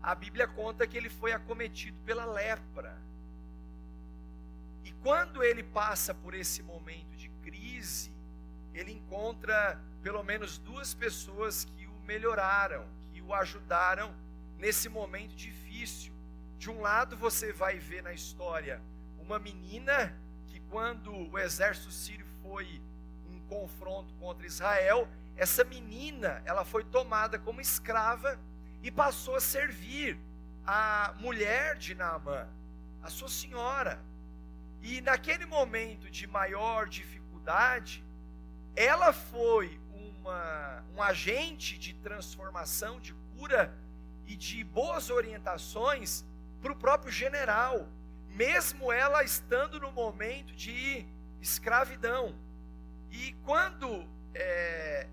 a 0.00 0.14
Bíblia 0.14 0.46
conta 0.46 0.86
que 0.86 0.96
ele 0.96 1.10
foi 1.10 1.32
acometido 1.32 1.98
pela 2.04 2.24
lepra. 2.24 2.96
E 4.84 4.92
quando 5.02 5.42
ele 5.42 5.64
passa 5.64 6.14
por 6.14 6.34
esse 6.34 6.62
momento 6.62 7.16
de 7.16 7.28
crise, 7.42 8.12
ele 8.72 8.92
encontra 8.92 9.82
pelo 10.04 10.22
menos 10.22 10.58
duas 10.58 10.94
pessoas 10.94 11.64
que 11.64 11.84
o 11.88 11.98
melhoraram, 12.06 12.86
que 13.12 13.20
o 13.20 13.34
ajudaram 13.34 14.14
nesse 14.56 14.88
momento 14.88 15.34
difícil. 15.34 16.14
De 16.58 16.70
um 16.70 16.80
lado, 16.80 17.16
você 17.16 17.52
vai 17.52 17.80
ver 17.80 18.04
na 18.04 18.12
história 18.12 18.80
uma 19.18 19.40
menina 19.40 20.16
quando 20.70 21.12
o 21.30 21.38
exército 21.38 21.90
sírio 21.90 22.26
foi 22.42 22.80
em 23.28 23.40
confronto 23.48 24.12
contra 24.14 24.46
Israel, 24.46 25.08
essa 25.36 25.64
menina 25.64 26.42
ela 26.44 26.64
foi 26.64 26.84
tomada 26.84 27.38
como 27.38 27.60
escrava 27.60 28.38
e 28.82 28.90
passou 28.90 29.36
a 29.36 29.40
servir 29.40 30.18
a 30.66 31.14
mulher 31.20 31.76
de 31.76 31.94
Naamã, 31.94 32.48
a 33.02 33.10
sua 33.10 33.28
senhora. 33.28 34.00
E 34.82 35.00
naquele 35.00 35.46
momento 35.46 36.10
de 36.10 36.26
maior 36.26 36.88
dificuldade, 36.88 38.04
ela 38.74 39.12
foi 39.12 39.80
uma, 39.92 40.84
um 40.94 41.02
agente 41.02 41.78
de 41.78 41.94
transformação, 41.94 43.00
de 43.00 43.14
cura 43.36 43.72
e 44.26 44.36
de 44.36 44.64
boas 44.64 45.08
orientações 45.10 46.24
para 46.60 46.72
o 46.72 46.76
próprio 46.76 47.12
general, 47.12 47.88
mesmo 48.36 48.92
ela 48.92 49.24
estando 49.24 49.80
no 49.80 49.90
momento 49.90 50.54
de 50.54 51.06
escravidão. 51.40 52.38
E 53.10 53.32
quando 53.44 54.06
é, 54.34 55.08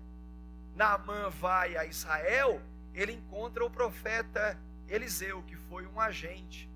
Naamã 0.76 1.30
vai 1.30 1.74
a 1.76 1.86
Israel, 1.86 2.60
ele 2.92 3.12
encontra 3.12 3.64
o 3.64 3.70
profeta 3.70 4.60
Eliseu, 4.86 5.42
que 5.44 5.56
foi 5.56 5.86
um 5.86 5.98
agente 5.98 6.70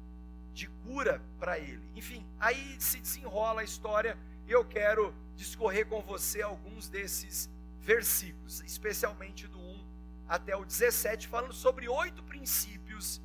de 0.54 0.66
cura 0.66 1.22
para 1.38 1.58
ele. 1.58 1.86
Enfim, 1.94 2.26
aí 2.40 2.76
se 2.80 2.98
desenrola 2.98 3.60
a 3.60 3.64
história 3.64 4.18
e 4.46 4.50
eu 4.50 4.64
quero 4.64 5.14
discorrer 5.36 5.86
com 5.86 6.00
você 6.00 6.40
alguns 6.40 6.88
desses 6.88 7.50
versículos, 7.78 8.62
especialmente 8.62 9.46
do 9.46 9.58
1 9.58 9.86
até 10.26 10.56
o 10.56 10.64
17, 10.64 11.28
falando 11.28 11.52
sobre 11.52 11.88
oito 11.88 12.22
princípios 12.22 13.20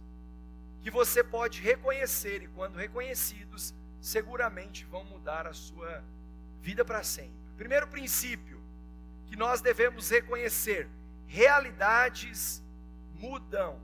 que 0.84 0.92
você 0.92 1.24
pode 1.24 1.62
reconhecer 1.62 2.44
e, 2.44 2.48
quando 2.50 2.75
reconhecidos, 2.75 3.74
seguramente 4.02 4.84
vão 4.84 5.06
mudar 5.06 5.48
a 5.48 5.54
sua 5.54 6.04
vida 6.62 6.84
para 6.84 7.02
sempre. 7.02 7.32
Primeiro 7.56 7.88
princípio 7.88 8.62
que 9.25 9.38
nós 9.38 9.62
devemos 9.62 10.10
reconhecer: 10.10 10.90
realidades 11.25 12.62
mudam. 13.16 13.81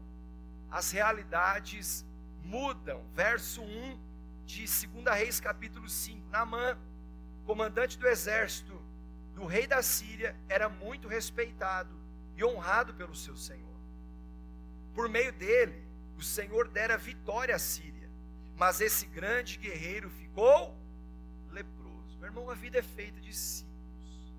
As 0.69 0.91
realidades 0.91 2.05
mudam. 2.43 3.01
Verso 3.15 3.61
1 3.61 3.97
de 4.45 4.65
2 4.87 5.05
Reis, 5.17 5.39
capítulo 5.39 5.87
5. 5.87 6.27
Naamã, 6.29 6.77
comandante 7.45 7.97
do 7.97 8.07
exército 8.07 8.79
do 9.33 9.45
rei 9.45 9.65
da 9.65 9.81
Síria, 9.81 10.35
era 10.49 10.67
muito 10.67 11.07
respeitado 11.07 11.97
e 12.35 12.43
honrado 12.43 12.93
pelo 12.93 13.15
seu 13.15 13.37
senhor. 13.37 13.79
Por 14.93 15.07
meio 15.07 15.31
dele, 15.31 15.88
o 16.19 16.21
Senhor 16.21 16.67
dera 16.67 16.97
vitória 16.97 17.55
à 17.55 17.59
Síria. 17.59 18.09
Mas 18.57 18.81
esse 18.81 19.05
grande 19.05 19.57
guerreiro 19.57 20.09
ficou 20.09 20.77
leproso. 21.49 22.17
Meu 22.19 22.27
irmão, 22.27 22.49
a 22.49 22.53
vida 22.53 22.77
é 22.77 22.81
feita 22.81 23.21
de 23.21 23.33
ciclos. 23.33 24.33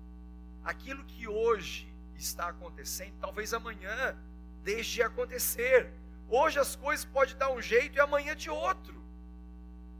Aquilo 0.63 1.03
que 1.05 1.27
hoje 1.27 1.91
está 2.15 2.49
acontecendo, 2.49 3.15
talvez 3.19 3.51
amanhã 3.51 4.15
deixe 4.63 4.93
de 4.93 5.01
acontecer. 5.01 5.91
Hoje 6.29 6.59
as 6.59 6.75
coisas 6.75 7.03
podem 7.03 7.35
dar 7.35 7.49
um 7.49 7.59
jeito 7.59 7.97
e 7.97 7.99
amanhã 7.99 8.35
de 8.35 8.51
outro. 8.51 9.03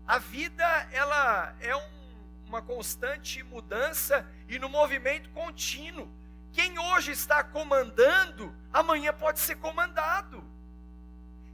A 0.05 0.19
vida 0.19 0.63
ela 0.91 1.55
é 1.59 1.75
um, 1.75 1.89
uma 2.45 2.61
constante 2.61 3.41
mudança 3.41 4.29
e 4.47 4.59
no 4.59 4.69
movimento 4.69 5.31
contínuo. 5.31 6.07
Quem 6.53 6.77
hoje 6.77 7.11
está 7.11 7.43
comandando, 7.43 8.55
amanhã 8.71 9.11
pode 9.11 9.39
ser 9.39 9.55
comandado. 9.55 10.50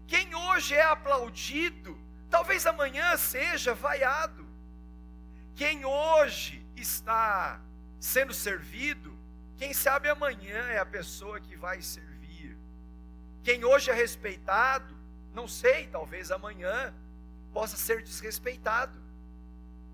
Quem 0.07 0.33
hoje 0.33 0.75
é 0.75 0.83
aplaudido, 0.83 1.97
talvez 2.29 2.65
amanhã 2.65 3.15
seja 3.17 3.73
vaiado. 3.73 4.47
Quem 5.55 5.85
hoje 5.85 6.65
está 6.75 7.61
sendo 7.99 8.33
servido, 8.33 9.17
quem 9.57 9.73
sabe 9.73 10.07
amanhã 10.07 10.57
é 10.67 10.79
a 10.79 10.85
pessoa 10.85 11.39
que 11.39 11.55
vai 11.55 11.81
ser 11.81 12.17
quem 13.47 13.63
hoje 13.63 13.89
é 13.89 13.93
respeitado, 13.93 14.93
não 15.33 15.47
sei, 15.47 15.87
talvez 15.87 16.31
amanhã 16.31 16.93
possa 17.53 17.77
ser 17.77 18.03
desrespeitado. 18.03 19.01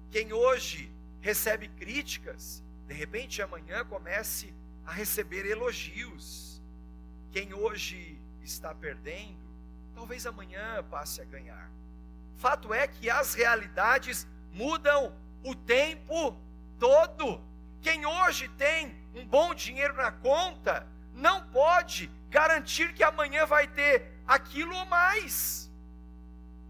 Quem 0.09 0.33
hoje 0.33 0.91
recebe 1.21 1.67
críticas, 1.67 2.63
de 2.87 2.95
repente 2.95 3.43
amanhã 3.43 3.85
comece 3.85 4.51
a 4.83 4.91
receber 4.91 5.45
elogios. 5.45 6.59
Quem 7.31 7.53
hoje 7.53 8.19
está 8.41 8.73
perdendo, 8.73 9.42
talvez 9.93 10.25
amanhã 10.25 10.83
passe 10.89 11.21
a 11.21 11.25
ganhar. 11.25 11.69
Fato 12.35 12.73
é 12.73 12.87
que 12.87 13.09
as 13.09 13.33
realidades 13.33 14.27
mudam 14.51 15.15
o 15.43 15.55
tempo 15.55 16.37
todo. 16.79 17.41
Quem 17.81 18.05
hoje 18.05 18.47
tem 18.49 18.95
um 19.13 19.25
bom 19.25 19.53
dinheiro 19.53 19.95
na 19.95 20.11
conta, 20.11 20.87
não 21.13 21.47
pode 21.47 22.09
garantir 22.29 22.93
que 22.93 23.03
amanhã 23.03 23.45
vai 23.45 23.67
ter 23.67 24.11
aquilo 24.27 24.75
ou 24.75 24.85
mais. 24.85 25.71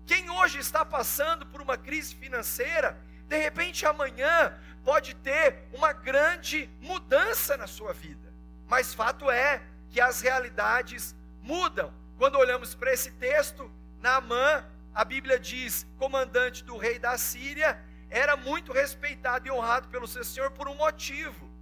Quem 0.06 0.30
hoje 0.30 0.60
está 0.60 0.84
passando 0.84 1.46
por 1.46 1.62
uma 1.62 1.78
crise 1.78 2.14
financeira, 2.16 2.98
de 3.28 3.38
repente 3.38 3.86
amanhã 3.86 4.54
pode 4.84 5.16
ter 5.16 5.64
uma 5.72 5.94
grande 5.94 6.70
mudança 6.82 7.56
na 7.56 7.68
sua 7.68 7.94
vida. 7.94 8.34
Mas 8.68 8.94
fato 8.94 9.32
é 9.32 9.62
que 9.90 10.02
as 10.02 10.22
realidades 10.22 11.16
mudam. 11.42 11.94
Quando 12.18 12.38
olhamos 12.38 12.76
para 12.76 12.94
esse 12.94 13.12
texto, 13.12 13.72
Naamã, 14.00 14.66
a 14.94 15.04
Bíblia 15.04 15.40
diz, 15.40 15.88
comandante 15.98 16.64
do 16.64 16.78
rei 16.78 17.00
da 17.00 17.18
Síria, 17.18 17.84
era 18.10 18.38
muito 18.38 18.72
respeitado 18.72 19.48
e 19.48 19.52
honrado 19.52 19.88
pelo 19.90 20.08
seu 20.08 20.24
Senhor 20.24 20.52
por 20.52 20.68
um 20.68 20.76
motivo 20.76 21.54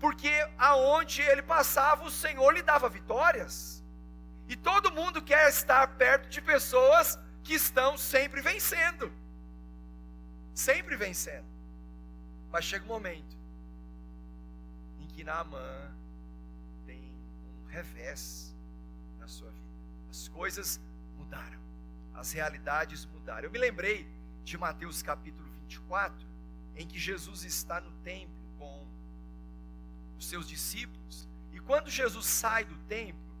porque 0.00 0.32
aonde 0.56 1.20
ele 1.20 1.42
passava, 1.42 2.04
o 2.04 2.10
Senhor 2.10 2.50
lhe 2.52 2.62
dava 2.62 2.88
vitórias. 2.88 3.84
E 4.48 4.56
todo 4.56 4.90
mundo 4.90 5.22
quer 5.22 5.48
estar 5.48 5.86
perto 5.96 6.28
de 6.28 6.40
pessoas 6.40 7.18
que 7.44 7.54
estão 7.54 7.98
sempre 7.98 8.40
vencendo. 8.40 9.12
Sempre 10.54 10.96
vencendo. 10.96 11.44
Mas 12.50 12.64
chega 12.64 12.84
um 12.86 12.88
momento 12.88 13.36
em 14.98 15.06
que 15.06 15.22
Naamã 15.22 15.94
tem 16.86 16.98
um 17.62 17.66
revés 17.66 18.56
na 19.18 19.28
sua 19.28 19.50
vida. 19.50 19.69
As 20.10 20.28
coisas 20.28 20.80
mudaram. 21.16 21.60
As 22.12 22.32
realidades 22.32 23.06
mudaram. 23.06 23.44
Eu 23.44 23.50
me 23.50 23.58
lembrei 23.58 24.06
de 24.44 24.58
Mateus 24.58 25.02
capítulo 25.02 25.48
24, 25.62 26.26
em 26.76 26.86
que 26.86 26.98
Jesus 26.98 27.44
está 27.44 27.80
no 27.80 27.92
templo 28.02 28.40
os 30.20 30.26
seus 30.26 30.46
discípulos. 30.46 31.26
E 31.50 31.58
quando 31.58 31.90
Jesus 31.90 32.26
sai 32.26 32.64
do 32.64 32.76
templo, 32.80 33.34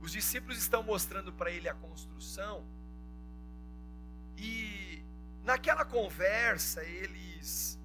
os 0.00 0.10
discípulos 0.10 0.56
estão 0.56 0.82
mostrando 0.82 1.32
para 1.32 1.50
ele 1.50 1.68
a 1.68 1.74
construção. 1.74 2.66
E 4.36 5.04
naquela 5.44 5.84
conversa, 5.84 6.82
eles, 6.82 7.78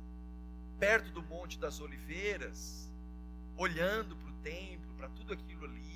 perto 0.80 1.12
do 1.12 1.21
Monte 1.21 1.60
das 1.60 1.82
Oliveiras, 1.82 2.89
olhando 3.58 4.15
para 4.15 4.30
o 4.30 4.34
templo, 4.36 4.93
para 4.95 5.10
tudo 5.10 5.34
aquilo 5.34 5.65
ali, 5.65 5.87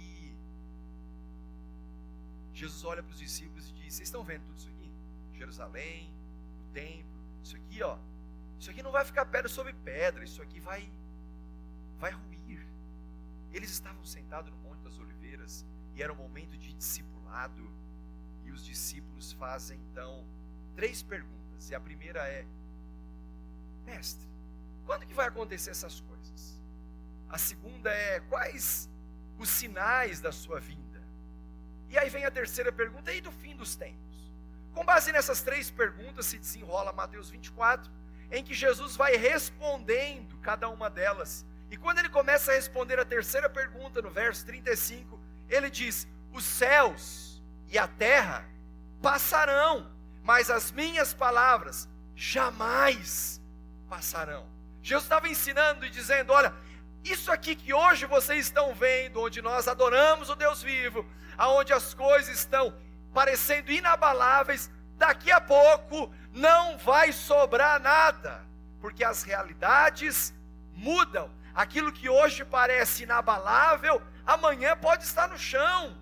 Jesus 2.62 2.84
olha 2.86 3.02
para 3.02 3.12
os 3.12 3.18
discípulos 3.18 3.70
e 3.70 3.74
diz: 3.74 3.96
Vocês 3.96 4.08
estão 4.08 4.24
vendo 4.24 4.44
tudo 4.46 4.60
isso 4.60 4.70
aqui? 4.70 4.94
Jerusalém, 5.34 6.14
o 6.60 6.72
templo. 6.72 7.20
Isso 7.44 7.56
aqui, 7.56 7.82
ó, 7.82 7.98
isso 8.60 8.70
aqui 8.70 8.84
não 8.84 8.92
vai 8.92 9.04
ficar 9.04 9.26
pedra 9.26 9.50
sobre 9.50 9.74
pedra, 9.74 10.24
isso 10.24 10.42
aqui 10.44 10.60
vai 10.60 10.92
vai 11.98 12.12
ruir. 12.12 12.64
Eles 13.52 13.72
estavam 13.72 14.06
sentados 14.06 14.52
no 14.52 14.58
Monte 14.58 14.82
das 14.84 15.00
Oliveiras 15.00 15.66
e 15.96 16.04
era 16.04 16.14
um 16.14 16.16
momento 16.16 16.56
de 16.56 16.72
discipulado, 16.74 17.68
e 18.46 18.52
os 18.52 18.64
discípulos 18.64 19.32
fazem 19.34 19.80
então 19.90 20.24
três 20.76 21.02
perguntas. 21.02 21.68
E 21.72 21.74
a 21.74 21.80
primeira 21.80 22.28
é: 22.28 22.46
Mestre, 23.86 24.30
quando 24.86 25.08
que 25.08 25.16
vai 25.16 25.28
acontecer 25.28 25.72
essas 25.72 26.00
coisas? 26.02 26.62
A 27.28 27.40
segunda 27.40 27.90
é: 27.90 28.20
quais 28.20 28.88
os 29.40 29.50
sinais 29.50 30.22
da 30.22 30.32
sua 30.32 30.60
vinda? 30.60 30.81
E 31.92 31.98
aí 31.98 32.10
vem 32.10 32.26
a 32.26 32.32
terceira 32.32 32.72
pergunta: 32.72 33.14
e 33.14 33.22
do 33.22 33.32
fim 33.32 33.56
dos 33.56 33.76
tempos? 33.76 34.32
Com 34.74 34.86
base 34.86 35.12
nessas 35.12 35.42
três 35.42 35.70
perguntas 35.70 36.26
se 36.26 36.38
desenrola 36.38 36.94
Mateus 36.94 37.30
24, 37.30 37.92
em 38.32 38.44
que 38.44 38.54
Jesus 38.54 38.96
vai 38.96 39.18
respondendo 39.18 40.38
cada 40.38 40.70
uma 40.70 40.90
delas. 40.90 41.46
E 41.70 41.76
quando 41.76 42.00
ele 42.00 42.10
começa 42.10 42.52
a 42.52 42.56
responder 42.56 42.98
a 43.00 43.06
terceira 43.06 43.50
pergunta, 43.50 44.02
no 44.02 44.10
verso 44.10 44.46
35, 44.46 45.20
ele 45.50 45.70
diz: 45.70 46.08
Os 46.32 46.46
céus 46.46 47.44
e 47.68 47.78
a 47.78 47.88
terra 47.88 48.48
passarão, 49.02 49.92
mas 50.24 50.50
as 50.50 50.72
minhas 50.72 51.14
palavras 51.14 51.90
jamais 52.16 53.42
passarão. 53.90 54.50
Jesus 54.82 55.04
estava 55.04 55.28
ensinando 55.28 55.86
e 55.86 55.90
dizendo: 55.90 56.32
Olha, 56.32 56.54
isso 57.04 57.32
aqui 57.32 57.56
que 57.56 57.74
hoje 57.74 58.06
vocês 58.06 58.46
estão 58.46 58.74
vendo, 58.74 59.22
onde 59.22 59.42
nós 59.42 59.68
adoramos 59.68 60.30
o 60.30 60.36
Deus 60.36 60.62
vivo, 60.62 61.06
aonde 61.38 61.74
as 61.74 61.94
coisas 61.94 62.36
estão 62.36 62.74
parecendo 63.14 63.72
inabaláveis, 63.72 64.70
daqui 64.98 65.32
a 65.32 65.42
pouco 65.42 66.14
não 66.32 66.78
vai 66.78 67.12
sobrar 67.12 67.80
nada, 67.80 68.46
porque 68.80 69.04
as 69.04 69.24
realidades 69.24 70.34
mudam. 70.74 71.30
Aquilo 71.54 71.92
que 71.92 72.08
hoje 72.08 72.46
parece 72.46 73.04
inabalável, 73.04 74.02
amanhã 74.26 74.78
pode 74.78 75.04
estar 75.04 75.28
no 75.28 75.38
chão. 75.38 75.98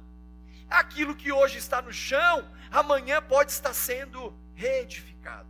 Aquilo 0.70 1.16
que 1.16 1.32
hoje 1.32 1.58
está 1.58 1.82
no 1.82 1.92
chão, 1.92 2.48
amanhã 2.70 3.22
pode 3.22 3.52
estar 3.52 3.74
sendo 3.74 4.38
reedificado. 4.54 5.50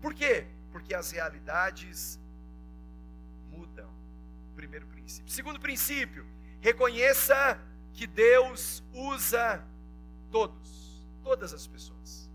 Por 0.00 0.14
quê? 0.14 0.46
Porque 0.70 0.94
as 0.94 1.10
realidades. 1.10 2.20
Primeiro 4.54 4.86
princípio. 4.86 5.32
Segundo 5.32 5.60
princípio, 5.60 6.26
reconheça 6.60 7.60
que 7.92 8.06
Deus 8.06 8.82
usa 8.92 9.64
todos, 10.30 11.06
todas 11.22 11.52
as 11.52 11.66
pessoas. 11.66 12.30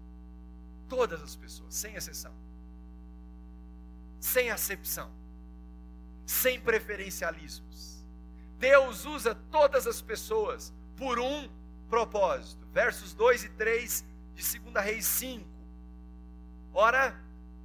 Todas 0.88 1.22
as 1.22 1.36
pessoas, 1.36 1.76
sem 1.76 1.96
exceção. 1.96 2.34
Sem 4.20 4.50
acepção. 4.50 5.12
Sem 6.26 6.60
preferencialismos. 6.60 8.04
Deus 8.58 9.06
usa 9.06 9.36
todas 9.50 9.88
as 9.88 10.02
pessoas 10.02 10.74
por 10.96 11.20
um 11.20 11.50
propósito. 11.90 12.66
Versos 12.74 13.14
2 13.14 13.46
e 13.46 13.50
3 13.50 14.06
de 14.36 14.60
2 14.60 14.86
Reis 14.86 15.06
5. 15.06 15.48
Ora, 16.74 17.20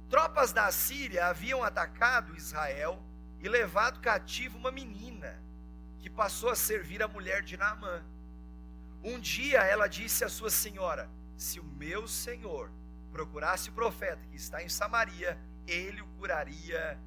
tropas 0.09 0.51
da 0.51 0.71
Síria 0.71 1.27
haviam 1.27 1.63
atacado 1.63 2.35
Israel 2.35 3.01
e 3.45 3.49
levado 3.49 3.99
cativo 3.99 4.57
uma 4.57 4.71
menina 4.71 5.39
que 5.99 6.09
passou 6.09 6.49
a 6.49 6.55
servir 6.55 7.03
a 7.03 7.07
mulher 7.07 7.43
de 7.43 7.55
Naamã. 7.55 8.03
Um 9.03 9.19
dia 9.19 9.59
ela 9.63 9.87
disse 9.87 10.23
à 10.23 10.29
sua 10.29 10.49
senhora: 10.49 11.07
Se 11.37 11.59
o 11.59 11.63
meu 11.63 12.07
senhor 12.07 12.71
procurasse 13.11 13.69
o 13.69 13.73
profeta 13.73 14.25
que 14.31 14.35
está 14.35 14.63
em 14.63 14.69
Samaria, 14.69 15.39
ele 15.67 16.01
o 16.01 16.07
curaria 16.17 16.99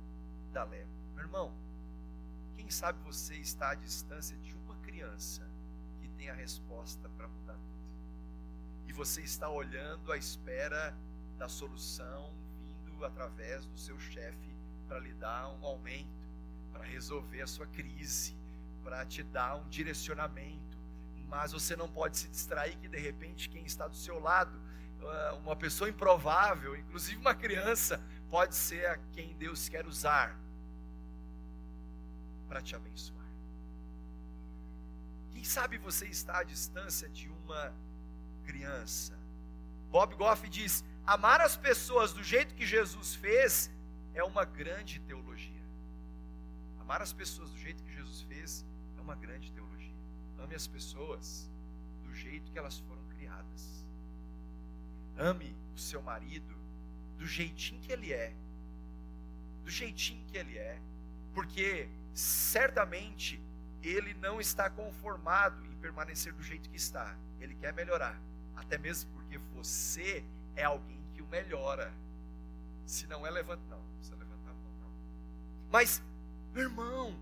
da 0.52 0.62
lepra. 0.62 0.88
Meu 1.14 1.24
irmão, 1.24 1.52
quem 2.54 2.70
sabe 2.70 3.02
você 3.02 3.34
está 3.34 3.70
à 3.70 3.74
distância 3.74 4.36
de 4.38 4.54
uma 4.54 4.76
criança 4.76 5.42
que 6.00 6.08
tem 6.10 6.30
a 6.30 6.34
resposta 6.34 7.08
para 7.10 7.26
mudar 7.26 7.58
e 8.86 8.92
você 8.92 9.22
está 9.22 9.48
olhando 9.50 10.12
à 10.12 10.16
espera 10.16 10.96
da 11.36 11.48
solução 11.48 12.32
vindo 12.98 13.04
através 13.04 13.66
do 13.66 13.78
seu 13.78 13.98
chefe 13.98 14.56
para 14.88 14.98
lhe 14.98 15.12
dar 15.14 15.50
um 15.50 15.64
aumento, 15.64 16.17
para 16.78 16.86
resolver 16.86 17.42
a 17.42 17.46
sua 17.46 17.66
crise, 17.66 18.36
para 18.84 19.04
te 19.04 19.22
dar 19.24 19.56
um 19.56 19.68
direcionamento. 19.68 20.78
Mas 21.26 21.52
você 21.52 21.74
não 21.74 21.88
pode 21.88 22.16
se 22.16 22.28
distrair 22.28 22.76
que 22.78 22.88
de 22.88 22.98
repente 22.98 23.50
quem 23.50 23.64
está 23.64 23.88
do 23.88 23.96
seu 23.96 24.18
lado, 24.20 24.58
ah, 25.02 25.34
uma 25.42 25.56
pessoa 25.56 25.90
improvável, 25.90 26.76
inclusive 26.76 27.16
uma 27.16 27.34
criança, 27.34 28.00
pode 28.30 28.54
ser 28.54 28.86
a 28.86 28.96
quem 29.12 29.36
Deus 29.36 29.68
quer 29.68 29.86
usar 29.86 30.38
para 32.48 32.62
te 32.62 32.74
abençoar. 32.74 33.18
Quem 35.32 35.44
sabe 35.44 35.76
você 35.78 36.06
está 36.06 36.38
à 36.38 36.44
distância 36.44 37.08
de 37.08 37.28
uma 37.28 37.74
criança. 38.44 39.18
Bob 39.90 40.14
Goff 40.14 40.48
diz: 40.48 40.84
amar 41.04 41.40
as 41.40 41.56
pessoas 41.56 42.12
do 42.12 42.22
jeito 42.22 42.54
que 42.54 42.64
Jesus 42.64 43.14
fez 43.14 43.70
é 44.14 44.22
uma 44.22 44.44
grande 44.44 44.98
teologia. 45.00 45.57
Amar 46.88 47.02
as 47.02 47.12
pessoas 47.12 47.50
do 47.50 47.58
jeito 47.58 47.82
que 47.82 47.92
Jesus 47.92 48.22
fez 48.22 48.64
é 48.96 49.00
uma 49.02 49.14
grande 49.14 49.52
teologia. 49.52 49.94
Ame 50.38 50.54
as 50.54 50.66
pessoas 50.66 51.46
do 52.02 52.14
jeito 52.14 52.50
que 52.50 52.58
elas 52.58 52.78
foram 52.78 53.02
criadas. 53.10 53.84
Ame 55.18 55.54
o 55.74 55.78
seu 55.78 56.00
marido 56.00 56.56
do 57.18 57.26
jeitinho 57.26 57.78
que 57.82 57.92
ele 57.92 58.10
é. 58.10 58.34
Do 59.64 59.70
jeitinho 59.70 60.24
que 60.28 60.38
ele 60.38 60.56
é. 60.56 60.80
Porque 61.34 61.90
certamente 62.14 63.38
ele 63.82 64.14
não 64.14 64.40
está 64.40 64.70
conformado 64.70 65.66
em 65.66 65.76
permanecer 65.76 66.32
do 66.32 66.42
jeito 66.42 66.70
que 66.70 66.78
está. 66.78 67.14
Ele 67.38 67.54
quer 67.54 67.74
melhorar. 67.74 68.18
Até 68.56 68.78
mesmo 68.78 69.10
porque 69.12 69.36
você 69.52 70.24
é 70.56 70.64
alguém 70.64 71.04
que 71.12 71.20
o 71.20 71.26
melhora. 71.26 71.92
Se 72.86 73.06
não 73.06 73.26
é, 73.26 73.30
levanta. 73.30 73.62
Não, 73.68 73.82
precisa 73.96 74.16
levantar 74.16 74.52
a 74.52 74.54
mão, 74.54 74.72
não. 74.80 74.90
Mas, 75.70 76.02
irmão, 76.60 77.18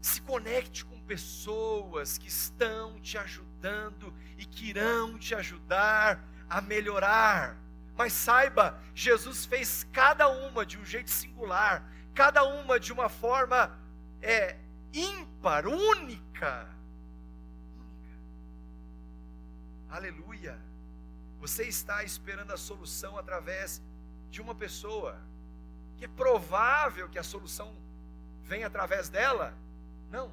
se 0.00 0.20
conecte 0.22 0.84
com 0.84 1.00
pessoas 1.00 2.18
que 2.18 2.28
estão 2.28 3.00
te 3.00 3.18
ajudando 3.18 4.14
e 4.36 4.44
que 4.44 4.70
irão 4.70 5.18
te 5.18 5.34
ajudar 5.34 6.24
a 6.48 6.60
melhorar. 6.60 7.56
Mas 7.96 8.12
saiba, 8.12 8.80
Jesus 8.94 9.44
fez 9.44 9.84
cada 9.92 10.28
uma 10.28 10.64
de 10.64 10.78
um 10.78 10.84
jeito 10.84 11.10
singular, 11.10 11.90
cada 12.14 12.44
uma 12.44 12.78
de 12.78 12.92
uma 12.92 13.08
forma 13.08 13.76
é, 14.22 14.56
ímpar, 14.92 15.66
única. 15.66 16.68
Única. 17.76 18.18
Aleluia. 19.90 20.58
Você 21.40 21.64
está 21.64 22.02
esperando 22.04 22.52
a 22.52 22.56
solução 22.56 23.18
através 23.18 23.82
de 24.30 24.40
uma 24.40 24.54
pessoa, 24.54 25.20
que 25.96 26.04
é 26.04 26.08
provável 26.08 27.08
que 27.08 27.18
a 27.18 27.22
solução 27.22 27.74
venha 28.48 28.66
através 28.66 29.08
dela? 29.10 29.54
Não. 30.10 30.32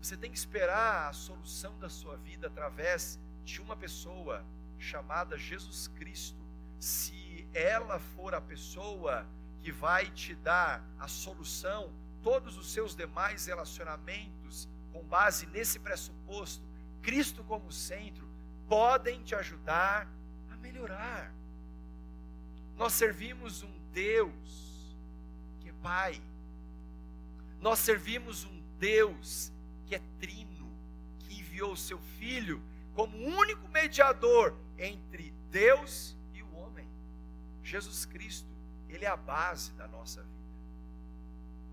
Você 0.00 0.16
tem 0.16 0.30
que 0.30 0.38
esperar 0.38 1.10
a 1.10 1.12
solução 1.12 1.78
da 1.78 1.88
sua 1.88 2.16
vida 2.16 2.46
através 2.46 3.20
de 3.44 3.60
uma 3.60 3.76
pessoa 3.76 4.44
chamada 4.78 5.38
Jesus 5.38 5.86
Cristo. 5.88 6.42
Se 6.80 7.46
ela 7.52 7.98
for 7.98 8.34
a 8.34 8.40
pessoa 8.40 9.26
que 9.60 9.70
vai 9.70 10.10
te 10.10 10.34
dar 10.34 10.82
a 10.98 11.06
solução, 11.06 11.92
todos 12.22 12.56
os 12.56 12.72
seus 12.72 12.96
demais 12.96 13.46
relacionamentos, 13.46 14.68
com 14.92 15.02
base 15.04 15.46
nesse 15.46 15.78
pressuposto, 15.78 16.64
Cristo 17.02 17.44
como 17.44 17.70
centro, 17.70 18.26
podem 18.66 19.22
te 19.22 19.34
ajudar 19.34 20.08
a 20.50 20.56
melhorar. 20.56 21.32
Nós 22.76 22.94
servimos 22.94 23.62
um 23.62 23.72
Deus 23.92 24.96
que 25.60 25.68
é 25.68 25.72
Pai. 25.82 26.20
Nós 27.64 27.78
servimos 27.78 28.44
um 28.44 28.62
Deus 28.78 29.50
que 29.86 29.94
é 29.94 30.02
trino, 30.20 30.70
que 31.20 31.40
enviou 31.40 31.72
o 31.72 31.76
seu 31.78 31.98
Filho 32.18 32.62
como 32.92 33.16
único 33.16 33.66
mediador 33.70 34.54
entre 34.76 35.32
Deus 35.50 36.14
e 36.34 36.42
o 36.42 36.54
homem. 36.56 36.86
Jesus 37.62 38.04
Cristo, 38.04 38.54
Ele 38.86 39.06
é 39.06 39.08
a 39.08 39.16
base 39.16 39.72
da 39.72 39.88
nossa 39.88 40.22
vida. 40.22 40.34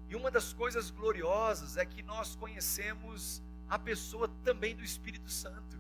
E 0.07 0.15
uma 0.15 0.31
das 0.31 0.53
coisas 0.53 0.89
gloriosas 0.89 1.75
é 1.75 1.85
que 1.85 2.01
nós 2.01 2.37
conhecemos 2.37 3.43
a 3.67 3.77
pessoa 3.77 4.29
também 4.45 4.73
do 4.73 4.85
Espírito 4.85 5.29
Santo 5.29 5.77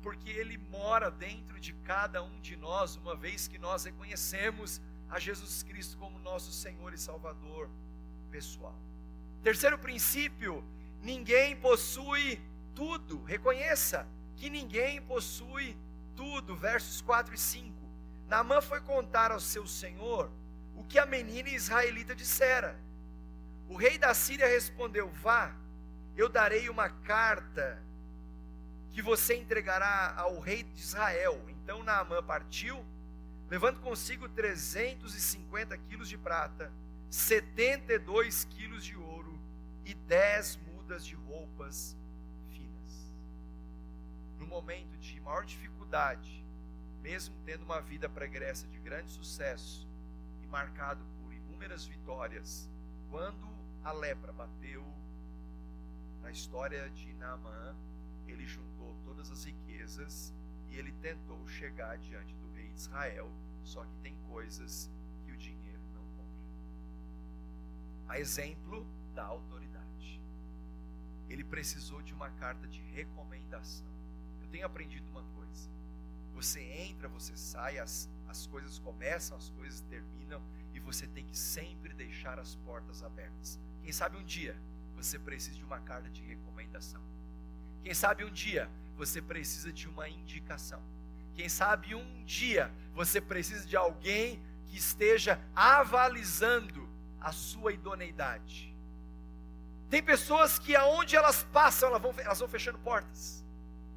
porque 0.00 0.30
Ele 0.30 0.56
mora 0.56 1.10
dentro 1.10 1.60
de 1.60 1.74
cada 1.74 2.22
um 2.22 2.40
de 2.40 2.56
nós, 2.56 2.96
uma 2.96 3.14
vez 3.14 3.46
que 3.46 3.58
nós 3.58 3.84
reconhecemos 3.84 4.80
a 5.10 5.18
Jesus 5.18 5.62
Cristo 5.62 5.98
como 5.98 6.18
nosso 6.18 6.50
Senhor 6.50 6.94
e 6.94 6.98
Salvador 6.98 7.68
pessoal. 8.30 8.89
Terceiro 9.42 9.78
princípio: 9.78 10.64
ninguém 11.02 11.56
possui 11.56 12.40
tudo. 12.74 13.22
Reconheça 13.24 14.06
que 14.36 14.50
ninguém 14.50 15.00
possui 15.02 15.76
tudo. 16.14 16.56
Versos 16.56 17.00
4 17.00 17.34
e 17.34 17.38
5. 17.38 17.74
Naamã 18.28 18.60
foi 18.60 18.80
contar 18.80 19.32
ao 19.32 19.40
seu 19.40 19.66
senhor 19.66 20.30
o 20.76 20.84
que 20.84 20.98
a 20.98 21.06
menina 21.06 21.48
israelita 21.48 22.14
dissera. 22.14 22.78
O 23.68 23.76
rei 23.76 23.98
da 23.98 24.12
Síria 24.14 24.46
respondeu: 24.46 25.08
Vá, 25.22 25.54
eu 26.16 26.28
darei 26.28 26.68
uma 26.68 26.88
carta 26.88 27.82
que 28.90 29.00
você 29.00 29.36
entregará 29.36 30.14
ao 30.16 30.38
rei 30.38 30.62
de 30.62 30.80
Israel. 30.80 31.42
Então 31.48 31.82
Naamã 31.82 32.22
partiu, 32.22 32.84
levando 33.48 33.80
consigo 33.80 34.28
350 34.28 35.78
quilos 35.78 36.08
de 36.08 36.18
prata, 36.18 36.72
72 37.08 38.44
quilos 38.44 38.84
de 38.84 38.96
ouro 38.96 39.19
e 39.84 39.94
10 39.94 40.56
mudas 40.66 41.04
de 41.04 41.14
roupas 41.14 41.96
finas. 42.50 43.12
No 44.38 44.46
momento 44.46 44.96
de 44.98 45.20
maior 45.20 45.44
dificuldade, 45.44 46.44
mesmo 47.00 47.34
tendo 47.44 47.64
uma 47.64 47.80
vida 47.80 48.08
pregressa 48.08 48.66
de 48.68 48.78
grande 48.78 49.10
sucesso 49.10 49.88
e 50.42 50.46
marcado 50.46 51.04
por 51.18 51.32
inúmeras 51.32 51.84
vitórias, 51.84 52.70
quando 53.08 53.48
a 53.82 53.92
lepra 53.92 54.32
bateu 54.32 54.84
na 56.20 56.30
história 56.30 56.88
de 56.90 57.12
Naamã, 57.14 57.74
ele 58.26 58.46
juntou 58.46 58.94
todas 59.04 59.30
as 59.30 59.44
riquezas 59.44 60.34
e 60.68 60.76
ele 60.76 60.92
tentou 60.92 61.46
chegar 61.48 61.98
diante 61.98 62.34
do 62.36 62.52
rei 62.52 62.68
de 62.68 62.78
Israel. 62.78 63.30
Só 63.62 63.84
que 63.84 63.96
tem 64.02 64.16
coisas 64.28 64.90
que 65.24 65.32
o 65.32 65.36
dinheiro 65.36 65.82
não 65.92 66.02
compra. 66.02 66.34
A 68.08 68.20
exemplo 68.20 68.86
da 69.14 69.24
autoridade. 69.24 69.69
Ele 71.30 71.44
precisou 71.44 72.02
de 72.02 72.12
uma 72.12 72.28
carta 72.30 72.66
de 72.66 72.82
recomendação. 72.82 73.86
Eu 74.42 74.48
tenho 74.48 74.66
aprendido 74.66 75.08
uma 75.08 75.22
coisa. 75.22 75.70
Você 76.34 76.60
entra, 76.60 77.08
você 77.08 77.36
sai, 77.36 77.78
as, 77.78 78.10
as 78.28 78.46
coisas 78.46 78.78
começam, 78.78 79.36
as 79.36 79.48
coisas 79.50 79.80
terminam, 79.82 80.42
e 80.74 80.80
você 80.80 81.06
tem 81.06 81.24
que 81.24 81.38
sempre 81.38 81.94
deixar 81.94 82.38
as 82.38 82.56
portas 82.56 83.02
abertas. 83.02 83.58
Quem 83.82 83.92
sabe 83.92 84.16
um 84.16 84.24
dia 84.24 84.56
você 84.94 85.18
precisa 85.18 85.56
de 85.56 85.64
uma 85.64 85.80
carta 85.80 86.10
de 86.10 86.22
recomendação. 86.22 87.00
Quem 87.82 87.94
sabe 87.94 88.24
um 88.24 88.30
dia 88.30 88.68
você 88.96 89.22
precisa 89.22 89.72
de 89.72 89.88
uma 89.88 90.08
indicação. 90.08 90.82
Quem 91.34 91.48
sabe 91.48 91.94
um 91.94 92.24
dia 92.24 92.70
você 92.92 93.20
precisa 93.20 93.66
de 93.66 93.76
alguém 93.76 94.42
que 94.66 94.76
esteja 94.76 95.40
avalizando 95.54 96.88
a 97.20 97.32
sua 97.32 97.72
idoneidade. 97.72 98.69
Tem 99.90 100.00
pessoas 100.00 100.56
que 100.56 100.76
aonde 100.76 101.16
elas 101.16 101.42
passam, 101.52 101.88
elas 101.88 102.00
vão, 102.00 102.14
elas 102.18 102.38
vão 102.38 102.48
fechando 102.48 102.78
portas. 102.78 103.44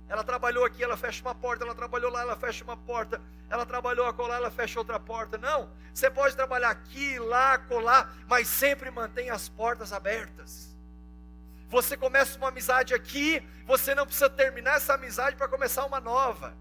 Ela 0.10 0.24
trabalhou 0.24 0.66
aqui, 0.66 0.84
ela 0.84 0.98
fecha 0.98 1.22
uma 1.22 1.36
porta, 1.36 1.64
ela 1.64 1.76
trabalhou 1.76 2.12
lá, 2.12 2.22
ela 2.22 2.36
fecha 2.36 2.64
uma 2.64 2.76
porta, 2.76 3.22
ela 3.50 3.66
trabalhou 3.66 4.08
acolá, 4.08 4.36
ela 4.36 4.50
fecha 4.52 4.80
outra 4.80 5.00
porta. 5.00 5.38
Não, 5.38 5.70
você 5.94 6.10
pode 6.10 6.36
trabalhar 6.36 6.72
aqui, 6.72 7.20
lá, 7.20 7.60
colar, 7.60 8.14
mas 8.28 8.48
sempre 8.48 8.90
mantenha 8.90 9.34
as 9.34 9.48
portas 9.48 9.94
abertas. 9.94 10.76
Você 11.70 11.96
começa 11.96 12.38
uma 12.38 12.50
amizade 12.50 12.94
aqui, 12.94 13.48
você 13.66 13.96
não 13.96 14.06
precisa 14.06 14.30
terminar 14.30 14.78
essa 14.78 14.96
amizade 14.96 15.36
para 15.36 15.48
começar 15.48 15.86
uma 15.86 16.00
nova. 16.00 16.56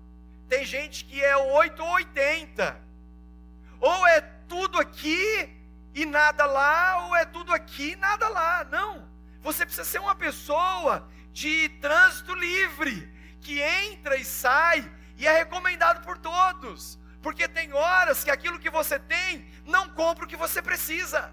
Tem 0.49 0.65
gente 0.65 1.07
que 1.07 1.23
é 1.23 1.37
8 1.37 1.83
ou 1.83 1.91
80. 1.93 2.81
Ou 3.81 4.07
é 4.07 4.21
tudo 4.47 4.79
aqui 4.79 5.59
e 5.95 6.05
nada 6.07 6.45
lá, 6.45 7.07
ou 7.07 7.17
é 7.17 7.25
tudo 7.25 7.53
aqui 7.53 7.93
e 7.93 7.97
nada 7.97 8.29
lá. 8.29 8.65
Não. 8.65 9.12
Você 9.43 9.67
precisa 9.67 9.85
ser 9.85 9.99
uma 9.99 10.15
pessoa 10.15 11.09
de 11.33 11.69
trânsito 11.81 12.35
livre, 12.35 13.13
que 13.41 13.61
entra 13.61 14.17
e 14.17 14.25
sai 14.25 14.91
e 15.17 15.27
é 15.27 15.39
recomendado 15.39 16.05
por 16.05 16.17
todos. 16.17 16.99
Porque 17.21 17.47
tem 17.49 17.73
horas 17.73 18.25
que 18.25 18.31
aquilo 18.31 18.59
que 18.59 18.71
você 18.71 18.99
tem 18.99 19.47
não 19.65 19.89
compra 19.89 20.25
o 20.25 20.29
que 20.29 20.37
você 20.37 20.63
precisa. 20.63 21.33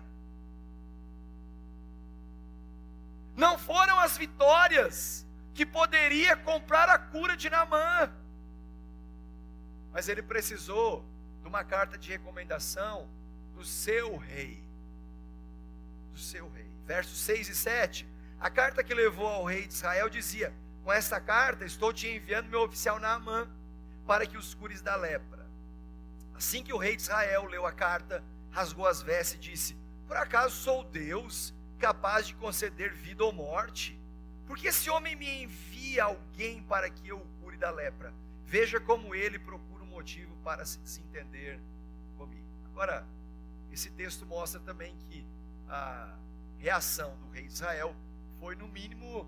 Não 3.35 3.57
foram 3.57 3.99
as 3.99 4.17
vitórias 4.17 5.25
que 5.53 5.65
poderia 5.65 6.35
comprar 6.35 6.89
a 6.89 6.97
cura 6.97 7.37
de 7.37 7.49
Naamã. 7.49 8.11
Mas 9.91 10.07
ele 10.09 10.21
precisou 10.21 11.05
de 11.41 11.47
uma 11.47 11.63
carta 11.63 11.97
de 11.97 12.09
recomendação 12.09 13.09
do 13.53 13.63
seu 13.63 14.17
rei. 14.17 14.63
Do 16.11 16.19
seu 16.19 16.49
rei. 16.49 16.78
Versos 16.89 17.19
6 17.19 17.49
e 17.49 17.55
7. 17.55 18.07
A 18.39 18.49
carta 18.49 18.83
que 18.83 18.95
levou 18.95 19.27
ao 19.27 19.45
rei 19.45 19.67
de 19.67 19.73
Israel 19.75 20.09
dizia: 20.09 20.51
Com 20.83 20.91
esta 20.91 21.21
carta 21.21 21.63
estou 21.63 21.93
te 21.93 22.07
enviando 22.07 22.49
meu 22.49 22.63
oficial 22.63 22.99
Naamã 22.99 23.47
para 24.07 24.25
que 24.25 24.35
os 24.35 24.55
cures 24.55 24.81
da 24.81 24.95
lepra. 24.95 25.47
Assim 26.33 26.63
que 26.63 26.73
o 26.73 26.79
rei 26.79 26.95
de 26.95 27.03
Israel 27.03 27.45
leu 27.45 27.67
a 27.67 27.71
carta, 27.71 28.23
rasgou 28.49 28.87
as 28.87 29.03
vestes 29.03 29.35
e 29.35 29.37
disse: 29.51 29.77
Por 30.07 30.17
acaso 30.17 30.55
sou 30.55 30.83
Deus 30.83 31.53
capaz 31.77 32.25
de 32.25 32.33
conceder 32.33 32.91
vida 32.91 33.23
ou 33.23 33.31
morte? 33.31 33.95
Porque 34.47 34.69
esse 34.69 34.89
homem 34.89 35.15
me 35.15 35.43
envia 35.43 36.05
alguém 36.05 36.63
para 36.63 36.89
que 36.89 37.07
eu 37.07 37.19
o 37.19 37.27
cure 37.39 37.55
da 37.57 37.69
lepra. 37.69 38.11
Veja 38.45 38.79
como 38.79 39.13
ele 39.13 39.37
procura 39.37 39.83
um 39.83 39.89
motivo 39.89 40.35
para 40.37 40.65
se 40.65 40.79
desentender 40.79 41.59
comigo. 42.17 42.49
Agora, 42.65 43.05
esse 43.71 43.91
texto 43.91 44.25
mostra 44.25 44.59
também 44.61 44.97
que 44.97 45.23
a 45.67 46.17
reação 46.59 47.15
do 47.17 47.29
rei 47.29 47.45
Israel 47.45 47.95
foi, 48.39 48.55
no 48.55 48.67
mínimo, 48.67 49.27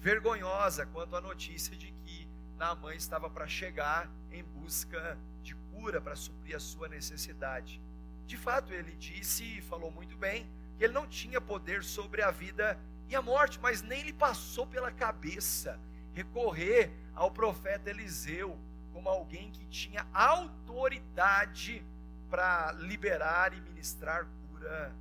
vergonhosa 0.00 0.84
quanto 0.86 1.16
à 1.16 1.20
notícia 1.20 1.74
de 1.76 1.92
que 1.92 2.28
Naamã 2.56 2.94
estava 2.94 3.30
para 3.30 3.46
chegar 3.46 4.10
em 4.30 4.42
busca 4.42 5.18
de 5.42 5.54
cura 5.54 6.00
para 6.00 6.16
suprir 6.16 6.56
a 6.56 6.60
sua 6.60 6.88
necessidade. 6.88 7.80
De 8.26 8.36
fato, 8.36 8.72
ele 8.72 8.96
disse 8.96 9.44
e 9.58 9.62
falou 9.62 9.90
muito 9.90 10.16
bem 10.16 10.50
que 10.76 10.84
ele 10.84 10.92
não 10.92 11.06
tinha 11.06 11.40
poder 11.40 11.84
sobre 11.84 12.22
a 12.22 12.30
vida 12.30 12.78
e 13.08 13.14
a 13.14 13.22
morte, 13.22 13.60
mas 13.60 13.82
nem 13.82 14.02
lhe 14.02 14.12
passou 14.12 14.66
pela 14.66 14.90
cabeça 14.90 15.78
recorrer 16.12 16.90
ao 17.14 17.30
profeta 17.30 17.90
Eliseu 17.90 18.58
como 18.92 19.08
alguém 19.08 19.50
que 19.50 19.64
tinha 19.66 20.06
autoridade 20.12 21.84
para 22.28 22.72
liberar 22.72 23.52
e 23.52 23.60
ministrar 23.60 24.26
cura 24.48 24.94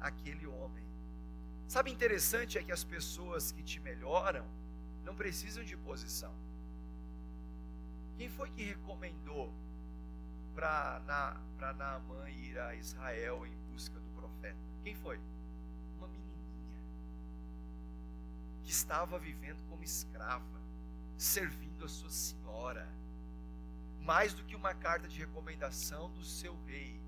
àquele 0.00 0.46
homem. 0.46 0.81
Sabe 1.72 1.90
interessante 1.90 2.58
é 2.58 2.62
que 2.62 2.70
as 2.70 2.84
pessoas 2.84 3.50
que 3.50 3.62
te 3.62 3.80
melhoram 3.80 4.46
não 5.06 5.14
precisam 5.14 5.64
de 5.64 5.74
posição. 5.74 6.34
Quem 8.14 8.28
foi 8.28 8.50
que 8.50 8.62
recomendou 8.62 9.50
para 10.54 11.00
na, 11.06 11.72
Naamã 11.72 12.28
ir 12.28 12.58
a 12.58 12.74
Israel 12.74 13.46
em 13.46 13.56
busca 13.70 13.98
do 13.98 14.06
profeta? 14.10 14.58
Quem 14.82 14.94
foi? 14.94 15.18
Uma 15.96 16.08
menininha 16.08 16.78
que 18.62 18.70
estava 18.70 19.18
vivendo 19.18 19.66
como 19.70 19.82
escrava, 19.82 20.60
servindo 21.16 21.86
a 21.86 21.88
sua 21.88 22.10
senhora. 22.10 22.86
Mais 23.98 24.34
do 24.34 24.44
que 24.44 24.54
uma 24.54 24.74
carta 24.74 25.08
de 25.08 25.18
recomendação 25.18 26.10
do 26.10 26.22
seu 26.22 26.54
rei, 26.66 27.00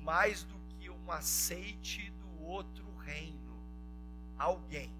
mais 0.00 0.42
do 0.42 0.58
que 0.70 0.90
um 0.90 1.08
aceite 1.12 2.10
do 2.10 2.42
outro 2.42 2.84
reino, 2.96 3.47
alguém 4.38 4.92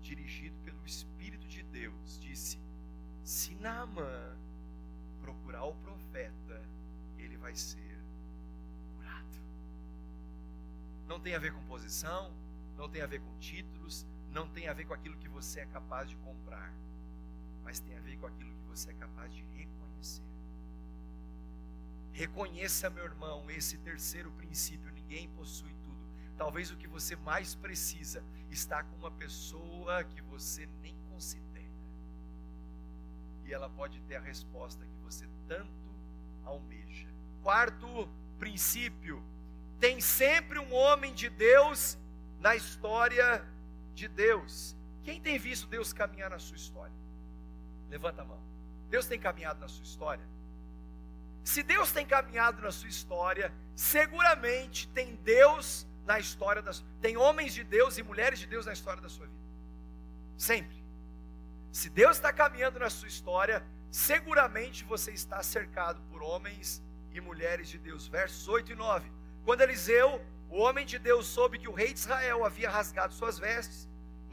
dirigido 0.00 0.56
pelo 0.64 0.84
Espírito 0.84 1.46
de 1.46 1.62
Deus 1.62 2.18
disse: 2.20 2.58
se 3.22 3.54
Naamã 3.54 4.36
procurar 5.20 5.64
o 5.64 5.74
profeta, 5.74 6.62
ele 7.18 7.36
vai 7.36 7.54
ser 7.54 7.90
não 11.10 11.18
tem 11.18 11.34
a 11.34 11.40
ver 11.40 11.52
com 11.52 11.60
posição, 11.64 12.32
não 12.76 12.88
tem 12.88 13.02
a 13.02 13.06
ver 13.06 13.20
com 13.20 13.36
títulos, 13.40 14.06
não 14.30 14.48
tem 14.48 14.68
a 14.68 14.72
ver 14.72 14.84
com 14.84 14.94
aquilo 14.94 15.16
que 15.16 15.28
você 15.28 15.58
é 15.58 15.66
capaz 15.66 16.08
de 16.08 16.16
comprar, 16.18 16.72
mas 17.64 17.80
tem 17.80 17.96
a 17.98 18.00
ver 18.00 18.16
com 18.16 18.26
aquilo 18.26 18.54
que 18.54 18.68
você 18.68 18.90
é 18.90 18.94
capaz 18.94 19.34
de 19.34 19.42
reconhecer. 19.56 20.22
Reconheça, 22.12 22.88
meu 22.90 23.04
irmão, 23.04 23.50
esse 23.50 23.76
terceiro 23.78 24.30
princípio: 24.30 24.88
ninguém 24.92 25.28
possui. 25.30 25.74
Talvez 26.40 26.70
o 26.70 26.76
que 26.78 26.88
você 26.88 27.14
mais 27.16 27.54
precisa 27.54 28.24
está 28.50 28.82
com 28.82 28.96
uma 28.96 29.10
pessoa 29.10 30.02
que 30.04 30.22
você 30.22 30.66
nem 30.80 30.96
considera. 31.10 31.68
E 33.44 33.52
ela 33.52 33.68
pode 33.68 34.00
ter 34.08 34.16
a 34.16 34.22
resposta 34.22 34.82
que 34.86 35.04
você 35.04 35.28
tanto 35.46 35.94
almeja. 36.42 37.08
Quarto 37.42 38.08
princípio: 38.38 39.22
tem 39.78 40.00
sempre 40.00 40.58
um 40.58 40.72
homem 40.72 41.12
de 41.12 41.28
Deus 41.28 41.98
na 42.38 42.56
história 42.56 43.46
de 43.94 44.08
Deus. 44.08 44.74
Quem 45.02 45.20
tem 45.20 45.38
visto 45.38 45.68
Deus 45.68 45.92
caminhar 45.92 46.30
na 46.30 46.38
sua 46.38 46.56
história? 46.56 46.96
Levanta 47.90 48.22
a 48.22 48.24
mão. 48.24 48.40
Deus 48.88 49.04
tem 49.04 49.20
caminhado 49.20 49.60
na 49.60 49.68
sua 49.68 49.84
história? 49.84 50.26
Se 51.44 51.62
Deus 51.62 51.92
tem 51.92 52.06
caminhado 52.06 52.62
na 52.62 52.72
sua 52.72 52.88
história, 52.88 53.52
seguramente 53.76 54.88
tem 54.88 55.16
Deus 55.16 55.86
na 56.10 56.18
história 56.26 56.62
das 56.68 56.78
tem 57.04 57.16
homens 57.26 57.52
de 57.58 57.62
Deus 57.76 57.92
e 57.98 58.02
mulheres 58.10 58.38
de 58.42 58.46
Deus 58.54 58.66
na 58.66 58.74
história 58.78 59.02
da 59.06 59.10
sua 59.16 59.26
vida. 59.32 59.46
Sempre. 60.50 60.78
Se 61.80 61.88
Deus 62.00 62.14
está 62.16 62.32
caminhando 62.32 62.78
na 62.84 62.90
sua 62.90 63.10
história, 63.14 63.58
seguramente 63.90 64.78
você 64.92 65.12
está 65.20 65.40
cercado 65.56 66.00
por 66.10 66.20
homens 66.30 66.82
e 67.12 67.20
mulheres 67.20 67.68
de 67.68 67.78
Deus. 67.78 68.08
Versos 68.08 68.48
8 68.48 68.72
e 68.72 68.74
9. 68.74 69.12
Quando 69.44 69.60
Eliseu, 69.60 70.08
o 70.48 70.58
homem 70.64 70.84
de 70.84 70.98
Deus, 70.98 71.26
soube 71.26 71.60
que 71.60 71.68
o 71.68 71.76
rei 71.80 71.92
de 71.92 72.00
Israel 72.00 72.44
havia 72.44 72.70
rasgado 72.78 73.14
suas 73.14 73.38
vestes, 73.38 73.88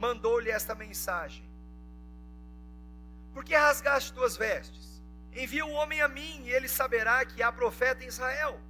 mandou-lhe 0.06 0.50
esta 0.50 0.74
mensagem: 0.74 1.44
Por 3.32 3.44
que 3.44 3.54
rasgaste 3.54 4.12
tuas 4.12 4.36
vestes? 4.36 4.86
Envia 5.32 5.64
o 5.64 5.76
homem 5.78 6.00
a 6.00 6.08
mim, 6.08 6.42
e 6.46 6.50
ele 6.50 6.68
saberá 6.80 7.24
que 7.24 7.42
há 7.42 7.52
profeta 7.52 8.02
em 8.04 8.08
Israel. 8.08 8.60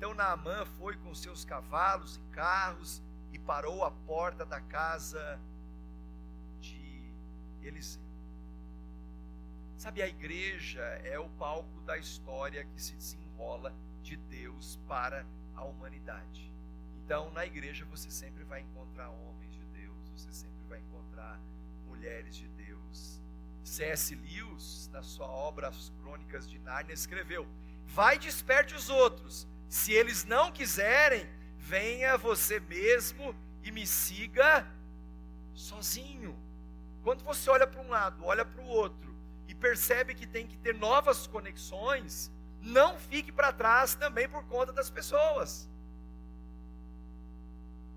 Então 0.00 0.14
Naamã 0.14 0.64
foi 0.78 0.96
com 0.96 1.14
seus 1.14 1.44
cavalos 1.44 2.16
e 2.16 2.22
carros 2.34 3.02
e 3.34 3.38
parou 3.38 3.84
à 3.84 3.90
porta 3.90 4.46
da 4.46 4.58
casa 4.58 5.38
de 6.58 7.12
Eliseu. 7.60 8.00
Sabe, 9.76 10.00
a 10.00 10.08
igreja 10.08 10.80
é 11.04 11.18
o 11.18 11.28
palco 11.28 11.82
da 11.82 11.98
história 11.98 12.64
que 12.64 12.80
se 12.80 12.94
desenrola 12.94 13.74
de 14.02 14.16
Deus 14.16 14.80
para 14.88 15.26
a 15.54 15.64
humanidade. 15.64 16.50
Então, 17.04 17.30
na 17.32 17.44
igreja 17.44 17.84
você 17.84 18.10
sempre 18.10 18.42
vai 18.44 18.62
encontrar 18.62 19.10
homens 19.10 19.52
de 19.52 19.66
Deus, 19.66 20.08
você 20.08 20.32
sempre 20.32 20.64
vai 20.64 20.78
encontrar 20.78 21.38
mulheres 21.84 22.34
de 22.34 22.48
Deus. 22.48 23.20
C.S. 23.62 24.14
Lewis, 24.14 24.88
na 24.90 25.02
sua 25.02 25.26
obra 25.26 25.68
As 25.68 25.90
Crônicas 26.00 26.48
de 26.48 26.58
Nárnia, 26.58 26.94
escreveu: 26.94 27.46
Vai 27.84 28.16
e 28.16 28.18
desperte 28.18 28.74
os 28.74 28.88
outros. 28.88 29.46
Se 29.70 29.92
eles 29.92 30.24
não 30.24 30.50
quiserem, 30.50 31.24
venha 31.56 32.18
você 32.18 32.58
mesmo 32.58 33.34
e 33.62 33.70
me 33.70 33.86
siga 33.86 34.66
sozinho. 35.54 36.36
Quando 37.04 37.22
você 37.22 37.48
olha 37.48 37.68
para 37.68 37.80
um 37.80 37.88
lado, 37.88 38.24
olha 38.24 38.44
para 38.44 38.60
o 38.60 38.66
outro, 38.66 39.14
e 39.46 39.54
percebe 39.54 40.12
que 40.12 40.26
tem 40.26 40.44
que 40.44 40.58
ter 40.58 40.74
novas 40.74 41.28
conexões, 41.28 42.32
não 42.60 42.98
fique 42.98 43.30
para 43.30 43.52
trás 43.52 43.94
também 43.94 44.28
por 44.28 44.44
conta 44.46 44.72
das 44.72 44.90
pessoas. 44.90 45.70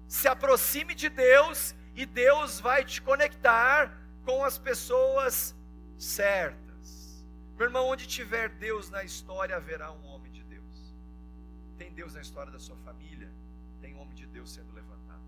Se 0.07 0.27
aproxime 0.27 0.93
de 0.93 1.09
Deus 1.09 1.73
e 1.95 2.05
Deus 2.05 2.59
vai 2.59 2.85
te 2.85 3.01
conectar 3.01 3.99
com 4.23 4.43
as 4.43 4.59
pessoas 4.59 5.55
certas. 5.97 7.25
Meu 7.57 7.65
irmão, 7.65 7.87
onde 7.87 8.05
tiver 8.05 8.49
Deus 8.49 8.91
na 8.91 9.03
história, 9.03 9.55
haverá 9.55 9.91
um 9.91 10.05
homem. 10.05 10.12
Tem 11.77 11.93
Deus 11.93 12.13
na 12.13 12.21
história 12.21 12.51
da 12.51 12.59
sua 12.59 12.77
família, 12.77 13.31
tem 13.81 13.95
homem 13.95 14.15
de 14.15 14.25
Deus 14.27 14.51
sendo 14.51 14.73
levantado. 14.73 15.21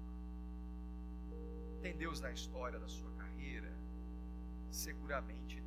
Tem 1.82 1.96
Deus 1.96 2.20
na 2.20 2.32
história 2.32 2.80
da 2.80 2.88
sua 2.88 3.12
carreira, 3.12 3.72
seguramente 4.72 5.66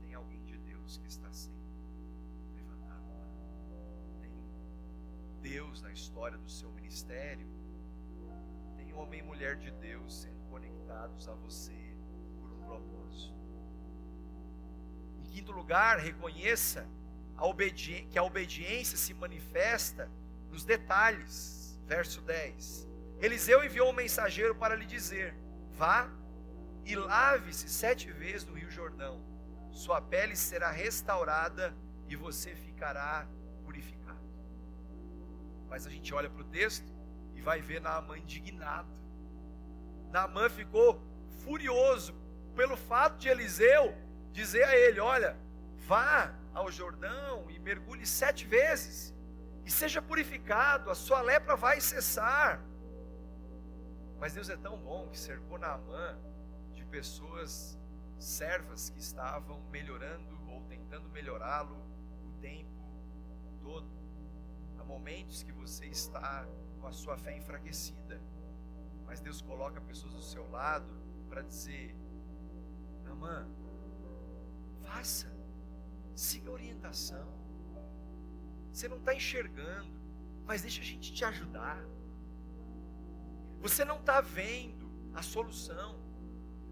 que 0.97 1.09
está 1.09 1.31
sendo 1.33 1.57
levantado. 2.55 3.05
Tem 4.21 4.33
Deus 5.43 5.83
na 5.83 5.93
história 5.93 6.39
do 6.39 6.49
seu 6.49 6.71
ministério. 6.73 7.47
Tem 8.77 8.93
homem 8.95 9.21
e 9.21 9.23
mulher 9.23 9.57
de 9.57 9.71
Deus 9.73 10.23
sendo 10.23 10.43
conectados 10.49 11.29
a 11.29 11.35
você 11.35 11.97
por 12.41 12.51
um 12.53 12.63
propósito. 12.63 13.35
Em 15.19 15.25
quinto 15.25 15.53
lugar, 15.53 15.99
reconheça 15.99 16.89
a 17.37 17.47
que 17.47 18.19
a 18.19 18.23
obediência 18.23 18.97
se 18.97 19.13
manifesta 19.13 20.11
nos 20.51 20.65
detalhes. 20.65 21.81
Verso 21.87 22.21
10. 22.21 22.87
Eliseu 23.21 23.65
enviou 23.65 23.91
um 23.91 23.95
mensageiro 23.95 24.55
para 24.55 24.75
lhe 24.75 24.85
dizer: 24.85 25.35
Vá 25.71 26.11
e 26.85 26.95
lave-se 26.95 27.69
sete 27.69 28.11
vezes 28.13 28.45
no 28.45 28.55
Rio 28.55 28.71
Jordão 28.71 29.29
sua 29.79 30.01
pele 30.01 30.35
será 30.35 30.71
restaurada 30.73 31.73
e 32.09 32.17
você 32.17 32.55
ficará 32.55 33.29
purificado. 33.65 34.19
Mas 35.69 35.87
a 35.87 35.91
gente 35.91 36.13
olha 36.13 36.29
para 36.29 36.43
o 36.43 36.45
texto 36.45 36.93
e 37.37 37.41
vai 37.41 37.61
ver 37.61 37.81
Naamã 37.81 38.19
indignado. 38.19 38.93
Naamã 40.11 40.49
ficou 40.49 41.01
furioso 41.45 42.13
pelo 42.57 42.77
fato 42.77 43.19
de 43.19 43.29
Eliseu 43.29 43.95
dizer 44.33 44.65
a 44.65 44.77
ele: 44.77 44.99
Olha, 44.99 45.37
vá 45.87 46.35
ao 46.53 46.73
Jordão 46.73 47.49
e 47.49 47.59
mergulhe 47.61 48.05
sete 48.05 48.45
vezes, 48.45 49.15
e 49.69 49.71
seja 49.71 50.01
purificado, 50.01 50.91
a 50.91 50.95
sua 50.95 51.21
lepra 51.21 51.55
vai 51.55 51.79
cessar. 51.79 52.65
Mas 54.19 54.33
Deus 54.33 54.49
é 54.49 54.57
tão 54.57 54.79
bom 54.79 55.07
que 55.11 55.19
cercou 55.19 55.59
Naamã 55.59 56.19
de 56.73 56.87
pessoas 56.87 57.79
servas 58.19 58.89
que 58.89 58.99
estavam 58.99 59.61
melhorando 59.71 60.41
ou 60.51 60.63
tentando 60.63 61.11
melhorá-lo 61.11 61.77
o 62.25 62.33
tempo 62.41 62.83
todo. 63.61 63.91
Há 64.79 64.85
momentos 64.85 65.43
que 65.43 65.53
você 65.53 65.85
está 65.85 66.49
com 66.81 66.87
a 66.87 66.93
sua 66.93 67.19
fé 67.19 67.37
enfraquecida, 67.37 68.19
mas 69.05 69.21
Deus 69.21 69.43
coloca 69.43 69.83
pessoas 69.83 70.15
do 70.15 70.23
seu 70.23 70.51
lado 70.51 70.99
para 71.29 71.43
dizer: 71.43 71.95
Namã, 73.05 73.47
faça, 74.81 75.31
siga 76.15 76.49
a 76.49 76.55
orientação. 76.55 77.38
Você 78.73 78.89
não 78.89 78.99
está 78.99 79.15
enxergando, 79.15 79.91
mas 80.45 80.63
deixa 80.63 80.81
a 80.81 80.85
gente 80.85 81.13
te 81.13 81.25
ajudar. 81.25 81.79
Você 83.61 83.85
não 83.85 83.97
está 83.97 84.21
vendo 84.21 84.91
a 85.15 85.23
solução, 85.23 86.01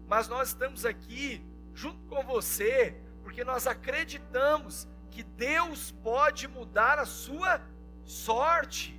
mas 0.07 0.27
nós 0.27 0.49
estamos 0.49 0.85
aqui 0.85 1.45
junto 1.73 2.05
com 2.07 2.23
você, 2.23 2.99
porque 3.23 3.43
nós 3.43 3.67
acreditamos 3.67 4.87
que 5.11 5.23
Deus 5.23 5.91
pode 5.91 6.47
mudar 6.47 6.97
a 6.97 7.05
sua 7.05 7.61
sorte. 8.03 8.93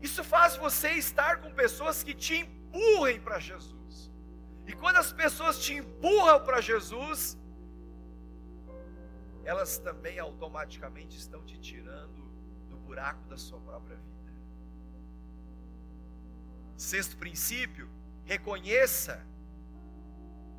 Isso 0.00 0.22
faz 0.22 0.56
você 0.56 0.90
estar 0.92 1.40
com 1.40 1.52
pessoas 1.52 2.02
que 2.02 2.14
te 2.14 2.34
empurrem 2.36 3.20
para 3.20 3.38
Jesus. 3.38 4.12
E 4.66 4.72
quando 4.72 4.96
as 4.96 5.12
pessoas 5.12 5.58
te 5.58 5.74
empurram 5.74 6.44
para 6.44 6.60
Jesus, 6.60 7.38
elas 9.48 9.78
também 9.78 10.18
automaticamente 10.18 11.16
estão 11.16 11.42
te 11.42 11.58
tirando 11.58 12.22
do 12.68 12.76
buraco 12.76 13.26
da 13.30 13.38
sua 13.38 13.58
própria 13.58 13.96
vida. 13.96 14.32
Sexto 16.76 17.16
princípio, 17.16 17.88
reconheça 18.26 19.26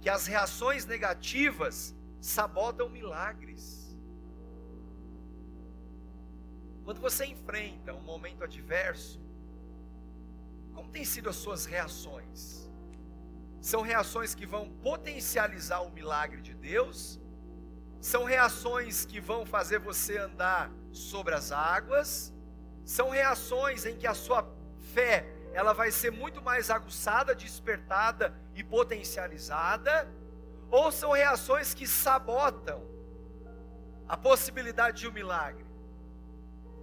que 0.02 0.10
as 0.10 0.26
reações 0.26 0.88
negativas 0.88 1.96
sabotam 2.20 2.90
milagres. 2.90 3.96
Quando 6.84 7.00
você 7.00 7.26
enfrenta 7.26 7.94
um 7.94 8.02
momento 8.02 8.44
adverso, 8.44 9.22
como 10.74 10.90
têm 10.90 11.06
sido 11.06 11.30
as 11.30 11.36
suas 11.36 11.64
reações? 11.64 12.68
São 13.62 13.84
reações 13.84 14.34
que 14.34 14.48
vão 14.48 14.68
potencializar 14.90 15.82
o 15.82 15.92
milagre 15.92 16.42
de 16.42 16.56
Deus? 16.56 17.22
São 18.02 18.24
reações 18.24 19.06
que 19.06 19.20
vão 19.20 19.46
fazer 19.46 19.80
você 19.80 20.18
andar 20.18 20.72
sobre 20.92 21.36
as 21.36 21.52
águas? 21.52 22.34
São 22.86 23.10
reações 23.10 23.86
em 23.86 23.96
que 23.96 24.08
a 24.08 24.14
sua 24.14 24.48
fé 24.94 25.26
ela 25.54 25.74
vai 25.74 25.92
ser 25.92 26.12
muito 26.12 26.42
mais 26.42 26.70
aguçada, 26.70 27.36
despertada 27.36 28.34
e 28.56 28.64
potencializada, 28.64 30.08
ou 30.72 30.92
são 30.92 31.12
reações 31.12 31.74
que 31.74 31.88
sabotam 31.88 32.88
a 34.08 34.16
possibilidade 34.16 35.02
de 35.02 35.08
um 35.08 35.12
milagre. 35.12 35.66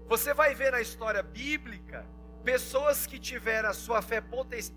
Você 0.07 0.35
vai 0.35 0.55
ver 0.55 0.73
na 0.73 0.81
história 0.81 1.23
bíblica 1.23 2.07
pessoas 2.45 3.07
que 3.07 3.19
tiveram 3.19 3.71
a 3.71 3.75
sua 3.75 4.03
fé 4.03 4.23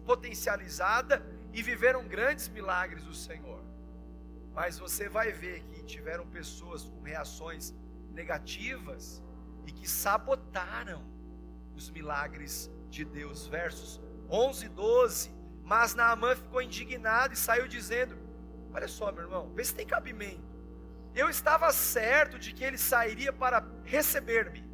potencializada 0.05 1.23
e 1.53 1.61
viveram 1.61 2.07
grandes 2.07 2.47
milagres 2.47 3.03
do 3.03 3.13
Senhor. 3.13 3.68
Mas 4.59 4.77
você 4.77 5.07
vai 5.07 5.31
ver 5.31 5.63
que 5.67 5.81
tiveram 5.83 6.27
pessoas 6.27 6.83
com 6.83 7.01
reações 7.01 7.73
negativas 8.11 9.23
e 9.65 9.71
que 9.71 9.89
sabotaram 9.89 11.01
os 11.73 11.89
milagres 11.89 12.69
de 12.89 13.05
Deus. 13.05 13.47
Versos 13.47 14.01
11 14.29 14.65
e 14.65 14.67
12. 14.67 15.31
Mas 15.63 15.95
Naamã 15.95 16.35
ficou 16.35 16.61
indignado 16.61 17.33
e 17.33 17.37
saiu 17.37 17.69
dizendo: 17.69 18.17
Olha 18.73 18.89
só, 18.89 19.13
meu 19.13 19.23
irmão, 19.23 19.49
vê 19.55 19.63
se 19.63 19.73
tem 19.73 19.87
cabimento. 19.87 20.43
Eu 21.15 21.29
estava 21.29 21.71
certo 21.71 22.37
de 22.37 22.51
que 22.51 22.65
ele 22.65 22.77
sairia 22.77 23.31
para 23.31 23.65
receber-me, 23.85 24.69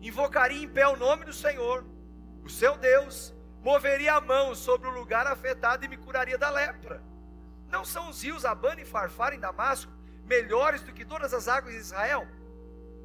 invocaria 0.00 0.62
em 0.62 0.68
pé 0.68 0.86
o 0.86 0.96
nome 0.96 1.24
do 1.24 1.32
Senhor, 1.32 1.84
o 2.44 2.48
seu 2.48 2.78
Deus, 2.78 3.34
moveria 3.60 4.14
a 4.14 4.20
mão 4.20 4.54
sobre 4.54 4.86
o 4.88 4.94
lugar 4.94 5.26
afetado 5.26 5.84
e 5.84 5.88
me 5.88 5.96
curaria 5.96 6.38
da 6.38 6.50
lepra. 6.50 7.10
Não 7.72 7.84
são 7.86 8.10
os 8.10 8.22
rios 8.22 8.44
Abana 8.44 8.82
e 8.82 8.84
Farfar 8.84 9.32
em 9.32 9.40
Damasco 9.40 9.90
melhores 10.26 10.82
do 10.82 10.92
que 10.92 11.04
todas 11.04 11.32
as 11.32 11.48
águas 11.48 11.72
de 11.72 11.80
Israel? 11.80 12.28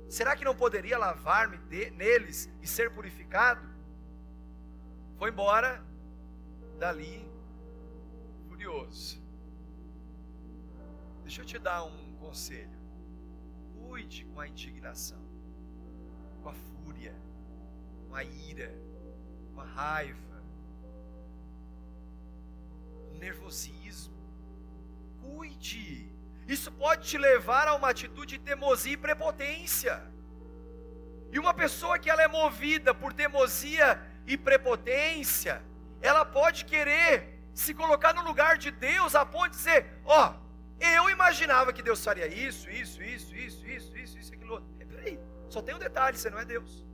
Será 0.09 0.35
que 0.35 0.43
não 0.43 0.55
poderia 0.55 0.97
lavar-me 0.97 1.57
neles 1.91 2.49
e 2.61 2.67
ser 2.67 2.91
purificado? 2.91 3.65
Foi 5.17 5.29
embora 5.29 5.81
dali 6.77 7.25
furioso. 8.47 9.21
Deixa 11.23 11.41
eu 11.41 11.45
te 11.45 11.57
dar 11.57 11.83
um 11.85 12.15
conselho. 12.17 12.77
Cuide 13.73 14.25
com 14.25 14.39
a 14.39 14.47
indignação, 14.47 15.21
com 16.43 16.49
a 16.49 16.53
fúria. 16.53 17.15
uma 18.07 18.23
ira, 18.23 18.73
uma 19.51 19.65
raiva, 19.65 20.43
um 23.11 23.17
nervosismo. 23.17 24.16
Cuide. 25.27 26.07
Isso 26.55 26.71
pode 26.71 27.01
te 27.09 27.17
levar 27.17 27.67
a 27.67 27.75
uma 27.75 27.89
atitude 27.89 28.37
de 28.37 28.43
teimosia 28.49 28.93
e 28.93 29.03
prepotência. 29.05 29.95
E 31.33 31.37
uma 31.43 31.53
pessoa 31.53 31.99
que 31.99 32.09
ela 32.09 32.23
é 32.23 32.27
movida 32.27 32.93
por 33.01 33.11
teimosia 33.21 34.01
e 34.25 34.37
prepotência, 34.37 35.61
ela 36.01 36.23
pode 36.23 36.63
querer 36.63 37.11
se 37.53 37.73
colocar 37.73 38.13
no 38.13 38.23
lugar 38.29 38.57
de 38.57 38.71
Deus 38.71 39.13
a 39.15 39.25
ponto 39.25 39.51
de 39.51 39.57
dizer: 39.57 39.81
Ó, 40.05 40.21
oh, 40.23 40.29
eu 40.79 41.09
imaginava 41.09 41.73
que 41.73 41.83
Deus 41.89 42.03
faria 42.07 42.27
isso, 42.27 42.69
isso, 42.69 43.03
isso, 43.03 43.35
isso, 43.35 43.65
isso, 43.67 43.97
isso, 43.97 44.17
isso, 44.19 44.33
aquilo 44.33 44.53
outro. 44.53 44.69
Peraí, 44.87 45.19
só 45.49 45.61
tem 45.61 45.75
um 45.75 45.79
detalhe: 45.87 46.17
você 46.17 46.29
não 46.29 46.39
é 46.39 46.45
Deus. 46.45 46.85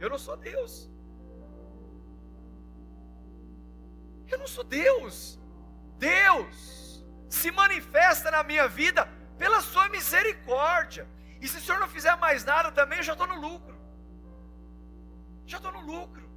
Eu 0.00 0.10
não 0.10 0.18
sou 0.18 0.36
Deus. 0.36 0.90
Eu 4.26 4.38
não 4.38 4.48
sou 4.48 4.64
Deus. 4.64 5.38
Deus 5.98 6.87
se 7.28 7.50
manifesta 7.50 8.30
na 8.30 8.42
minha 8.42 8.66
vida 8.68 9.06
pela 9.36 9.60
sua 9.60 9.88
misericórdia. 9.88 11.06
E 11.40 11.48
se 11.48 11.58
o 11.58 11.60
Senhor 11.60 11.78
não 11.78 11.88
fizer 11.88 12.16
mais 12.16 12.44
nada 12.44 12.70
também, 12.72 12.98
eu 12.98 13.04
já 13.04 13.12
estou 13.12 13.26
no 13.26 13.40
lucro. 13.40 13.76
Já 15.46 15.58
estou 15.58 15.72
no 15.72 15.80
lucro. 15.80 16.28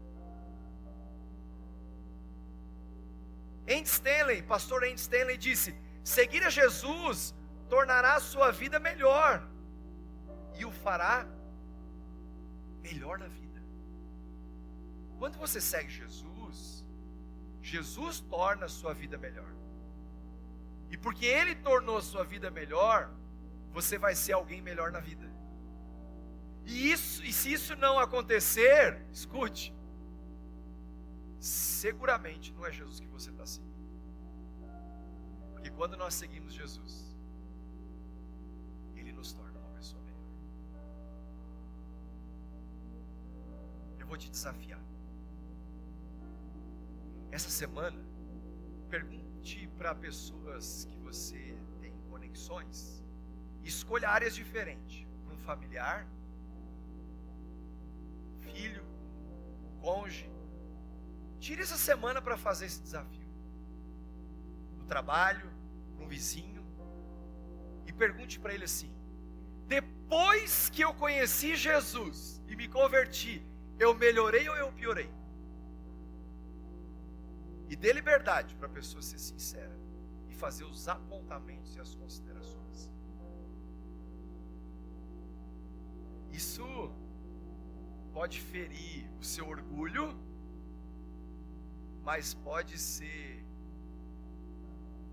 Andy 3.63 3.89
Stanley, 3.89 4.41
pastor 4.43 4.83
Andy 4.83 4.99
Stanley 4.99 5.37
disse: 5.37 5.75
seguir 6.03 6.43
a 6.43 6.49
Jesus 6.49 7.33
tornará 7.69 8.15
a 8.15 8.19
sua 8.19 8.51
vida 8.51 8.79
melhor 8.79 9.47
e 10.57 10.65
o 10.65 10.71
fará 10.71 11.25
melhor 12.81 13.17
na 13.17 13.27
vida. 13.27 13.61
Quando 15.17 15.37
você 15.37 15.61
segue 15.61 15.89
Jesus, 15.89 16.85
Jesus 17.61 18.19
torna 18.21 18.65
a 18.65 18.69
sua 18.69 18.93
vida 18.93 19.17
melhor. 19.17 19.60
E 20.91 20.97
porque 20.97 21.25
ele 21.25 21.55
tornou 21.55 22.01
sua 22.01 22.23
vida 22.23 22.51
melhor, 22.51 23.09
você 23.71 23.97
vai 23.97 24.13
ser 24.13 24.33
alguém 24.33 24.61
melhor 24.61 24.91
na 24.91 24.99
vida. 24.99 25.31
E 26.65 26.91
isso, 26.91 27.23
e 27.23 27.31
se 27.31 27.51
isso 27.53 27.75
não 27.77 27.97
acontecer, 27.97 29.01
escute, 29.11 29.73
seguramente 31.39 32.53
não 32.53 32.65
é 32.65 32.71
Jesus 32.71 32.99
que 32.99 33.07
você 33.07 33.29
está 33.31 33.45
seguindo. 33.45 33.71
Porque 35.53 35.71
quando 35.71 35.95
nós 35.95 36.13
seguimos 36.13 36.53
Jesus, 36.53 37.17
Ele 38.93 39.13
nos 39.13 39.31
torna 39.31 39.57
uma 39.59 39.69
pessoa 39.69 40.03
melhor. 40.03 40.19
Eu 43.97 44.05
vou 44.05 44.17
te 44.17 44.29
desafiar. 44.29 44.83
Essa 47.31 47.49
semana, 47.49 47.97
pergunte 49.41 49.67
para 49.77 49.95
pessoas 49.95 50.87
que 50.89 50.97
você 50.99 51.57
tem 51.81 51.91
conexões, 52.09 53.03
escolha 53.63 54.09
áreas 54.09 54.35
diferentes. 54.35 55.07
Um 55.31 55.37
familiar, 55.37 56.07
filho, 58.39 58.85
cônjuge, 59.81 60.29
Tire 61.39 61.63
essa 61.63 61.75
semana 61.75 62.21
para 62.21 62.37
fazer 62.37 62.67
esse 62.67 62.79
desafio. 62.83 63.27
No 64.77 64.85
trabalho, 64.85 65.51
um 65.99 66.07
vizinho. 66.07 66.63
E 67.87 67.91
pergunte 67.91 68.39
para 68.39 68.53
ele 68.53 68.65
assim: 68.65 68.93
depois 69.67 70.69
que 70.69 70.83
eu 70.83 70.93
conheci 70.93 71.55
Jesus 71.55 72.39
e 72.47 72.55
me 72.55 72.67
converti, 72.67 73.43
eu 73.79 73.95
melhorei 73.95 74.47
ou 74.49 74.55
eu 74.55 74.71
piorei? 74.71 75.09
E 77.71 77.75
dê 77.75 77.91
liberdade 77.99 78.55
para 78.55 78.67
a 78.67 78.75
pessoa 78.77 79.01
ser 79.01 79.19
sincera 79.19 79.75
e 80.29 80.33
fazer 80.43 80.65
os 80.65 80.87
apontamentos 80.95 81.75
e 81.75 81.79
as 81.79 81.95
considerações. 81.95 82.91
Isso 86.41 86.65
pode 88.17 88.41
ferir 88.51 89.09
o 89.21 89.23
seu 89.23 89.47
orgulho 89.47 90.05
mas 92.03 92.33
pode 92.33 92.77
ser 92.77 93.45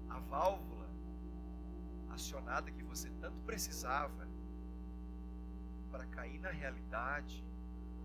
a 0.09 0.19
válvula 0.21 0.89
acionada 2.11 2.71
que 2.71 2.83
você 2.83 3.11
tanto 3.21 3.41
precisava 3.43 4.27
para 5.91 6.07
cair 6.07 6.39
na 6.41 6.51
realidade 6.51 7.45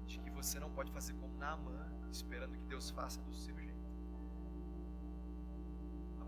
de 0.06 0.20
que 0.20 0.30
você 0.30 0.60
não 0.60 0.70
pode 0.70 0.92
fazer 0.92 1.14
como 1.14 1.38
Naamã, 1.38 1.92
esperando 2.12 2.58
que 2.58 2.66
Deus 2.66 2.90
faça 2.90 3.22
do 3.22 3.34
seu 3.34 3.58
jeito. 3.58 3.73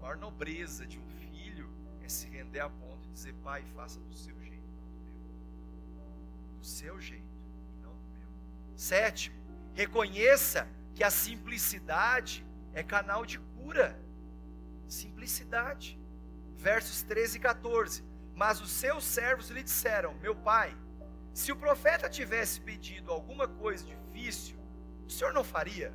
Maior 0.05 0.17
nobreza 0.17 0.85
de 0.85 0.99
um 0.99 1.07
filho 1.19 1.67
é 2.03 2.07
se 2.07 2.27
render 2.27 2.59
a 2.59 2.69
ponto 2.69 3.07
de 3.07 3.11
dizer: 3.11 3.33
Pai, 3.43 3.65
faça 3.75 3.99
do 3.99 4.13
seu 4.13 4.39
jeito, 4.39 4.69
não 4.75 4.87
do 4.87 4.99
meu. 5.01 6.59
Do 6.59 6.63
seu 6.63 7.01
jeito 7.01 7.41
e 7.73 7.81
não 7.81 7.89
do 7.89 8.09
meu. 8.09 8.27
Sétimo, 8.75 9.35
reconheça 9.73 10.67
que 10.93 11.03
a 11.03 11.09
simplicidade 11.09 12.45
é 12.71 12.83
canal 12.83 13.25
de 13.25 13.39
cura. 13.39 13.99
Simplicidade. 14.87 15.99
Versos 16.55 17.01
13 17.01 17.37
e 17.37 17.39
14. 17.39 18.03
Mas 18.35 18.61
os 18.61 18.69
seus 18.69 19.03
servos 19.03 19.49
lhe 19.49 19.63
disseram: 19.63 20.13
Meu 20.19 20.35
pai, 20.35 20.77
se 21.33 21.51
o 21.51 21.55
profeta 21.55 22.07
tivesse 22.07 22.61
pedido 22.61 23.11
alguma 23.11 23.47
coisa 23.47 23.83
difícil, 23.83 24.55
o 25.07 25.09
senhor 25.09 25.33
não 25.33 25.43
faria? 25.43 25.91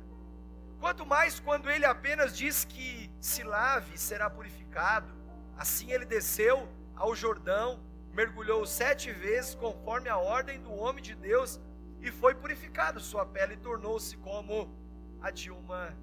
Quanto 0.81 1.05
mais 1.05 1.39
quando 1.39 1.69
ele 1.69 1.85
apenas 1.85 2.35
diz 2.35 2.65
que 2.65 3.11
se 3.19 3.43
lave 3.43 3.93
e 3.93 3.99
será 3.99 4.27
purificado. 4.27 5.13
Assim 5.55 5.91
ele 5.91 6.05
desceu 6.05 6.67
ao 6.95 7.15
Jordão, 7.15 7.79
mergulhou 8.11 8.65
sete 8.65 9.11
vezes, 9.11 9.53
conforme 9.53 10.09
a 10.09 10.17
ordem 10.17 10.59
do 10.59 10.73
homem 10.73 11.03
de 11.03 11.13
Deus, 11.13 11.61
e 12.01 12.11
foi 12.11 12.33
purificado. 12.33 12.99
Sua 12.99 13.23
pele 13.23 13.55
tornou-se 13.57 14.17
como 14.17 14.75
a 15.21 15.29
de 15.29 15.51
uma 15.51 15.95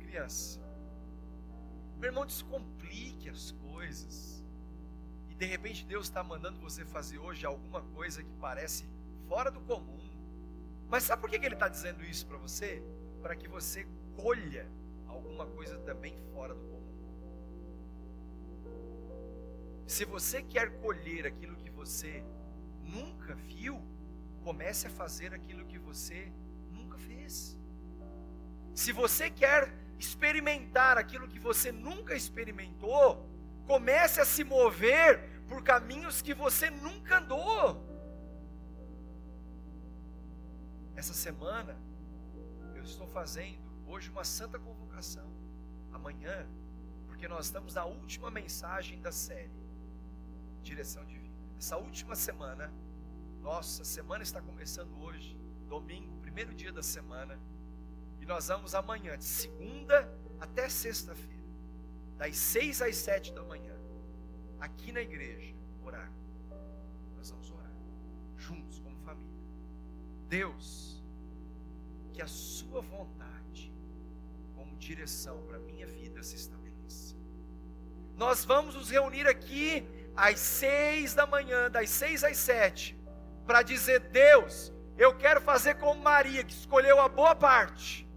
criança. 0.00 0.60
Meu 1.96 2.08
irmão, 2.08 2.26
descomplique 2.26 3.28
as 3.28 3.52
coisas. 3.52 4.44
E 5.28 5.34
de 5.36 5.46
repente 5.46 5.86
Deus 5.86 6.06
está 6.06 6.24
mandando 6.24 6.58
você 6.58 6.84
fazer 6.84 7.18
hoje 7.18 7.46
alguma 7.46 7.82
coisa 7.82 8.24
que 8.24 8.32
parece 8.40 8.84
fora 9.28 9.48
do 9.48 9.60
comum. 9.60 10.10
Mas 10.88 11.04
sabe 11.04 11.22
por 11.22 11.30
que 11.30 11.36
Ele 11.36 11.54
está 11.54 11.68
dizendo 11.68 12.02
isso 12.02 12.26
para 12.26 12.38
você? 12.38 12.82
Para 13.22 13.36
que 13.36 13.46
você 13.46 13.86
colha 14.22 14.68
alguma 15.06 15.46
coisa 15.46 15.78
também 15.78 16.14
fora 16.32 16.54
do 16.54 16.64
comum. 16.64 16.78
Se 19.86 20.04
você 20.04 20.42
quer 20.42 20.80
colher 20.80 21.26
aquilo 21.26 21.56
que 21.56 21.70
você 21.70 22.24
nunca 22.82 23.34
viu, 23.34 23.80
comece 24.42 24.86
a 24.86 24.90
fazer 24.90 25.32
aquilo 25.32 25.64
que 25.64 25.78
você 25.78 26.32
nunca 26.70 26.98
fez. 26.98 27.56
Se 28.74 28.92
você 28.92 29.30
quer 29.30 29.72
experimentar 29.98 30.98
aquilo 30.98 31.28
que 31.28 31.38
você 31.38 31.70
nunca 31.72 32.14
experimentou, 32.14 33.26
comece 33.66 34.20
a 34.20 34.24
se 34.24 34.44
mover 34.44 35.42
por 35.48 35.62
caminhos 35.62 36.20
que 36.20 36.34
você 36.34 36.70
nunca 36.70 37.18
andou. 37.18 37.86
Essa 40.96 41.14
semana, 41.14 41.76
eu 42.74 42.82
estou 42.82 43.06
fazendo 43.06 43.67
hoje 43.88 44.10
uma 44.10 44.24
santa 44.24 44.58
convocação. 44.58 45.28
Amanhã, 45.92 46.46
porque 47.06 47.26
nós 47.26 47.46
estamos 47.46 47.74
na 47.74 47.84
última 47.84 48.30
mensagem 48.30 49.00
da 49.00 49.10
série 49.10 49.50
Direção 50.62 51.04
Divina. 51.06 51.34
Essa 51.58 51.76
última 51.76 52.14
semana, 52.14 52.72
nossa, 53.40 53.84
semana 53.84 54.22
está 54.22 54.40
começando 54.40 54.92
hoje, 55.00 55.36
domingo, 55.68 56.20
primeiro 56.20 56.54
dia 56.54 56.72
da 56.72 56.82
semana 56.82 57.38
nós 58.28 58.48
vamos 58.48 58.74
amanhã, 58.74 59.16
de 59.16 59.24
segunda 59.24 60.06
até 60.38 60.68
sexta-feira, 60.68 61.48
das 62.18 62.36
seis 62.36 62.82
às 62.82 62.94
sete 62.94 63.32
da 63.32 63.42
manhã, 63.42 63.74
aqui 64.60 64.92
na 64.92 65.00
igreja, 65.00 65.56
orar. 65.82 66.12
Nós 67.16 67.30
vamos 67.30 67.50
orar, 67.50 67.72
juntos, 68.36 68.78
como 68.80 68.94
família. 68.98 69.32
Deus, 70.28 71.02
que 72.12 72.20
a 72.20 72.26
Sua 72.26 72.82
vontade, 72.82 73.67
direção 74.78 75.42
para 75.46 75.56
a 75.56 75.60
minha 75.60 75.86
vida, 75.86 76.22
se 76.22 76.36
estabeleça. 76.36 77.16
Nós 78.16 78.44
vamos 78.44 78.74
nos 78.74 78.90
reunir 78.90 79.26
aqui 79.26 79.86
às 80.16 80.38
seis 80.40 81.14
da 81.14 81.26
manhã, 81.26 81.70
das 81.70 81.90
seis 81.90 82.24
às 82.24 82.36
sete, 82.36 82.98
para 83.46 83.62
dizer: 83.62 84.00
Deus, 84.00 84.72
eu 84.96 85.16
quero 85.16 85.40
fazer 85.40 85.74
como 85.76 86.02
Maria, 86.02 86.44
que 86.44 86.52
escolheu 86.52 87.00
a 87.00 87.08
boa 87.08 87.34
parte 87.34 88.08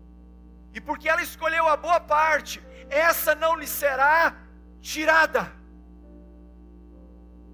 e 0.74 0.80
porque 0.80 1.09
ela 1.09 1.22
escolheu 1.22 1.68
a 1.68 1.76
boa 1.76 1.99
parte, 1.99 2.64
essa 2.89 3.36
não 3.36 3.55
lhe 3.55 3.68
será 3.68 4.38
tirada. 4.80 5.51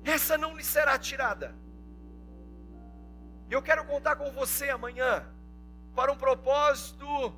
Essa 0.04 0.38
não 0.38 0.56
lhe 0.56 0.64
será 0.64 0.98
tirada. 0.98 1.56
Eu 3.50 3.62
quero 3.62 3.84
contar 3.86 4.16
com 4.16 4.32
você 4.32 4.70
amanhã 4.70 5.26
para 5.96 6.12
um 6.12 6.18
propósito 6.18 7.36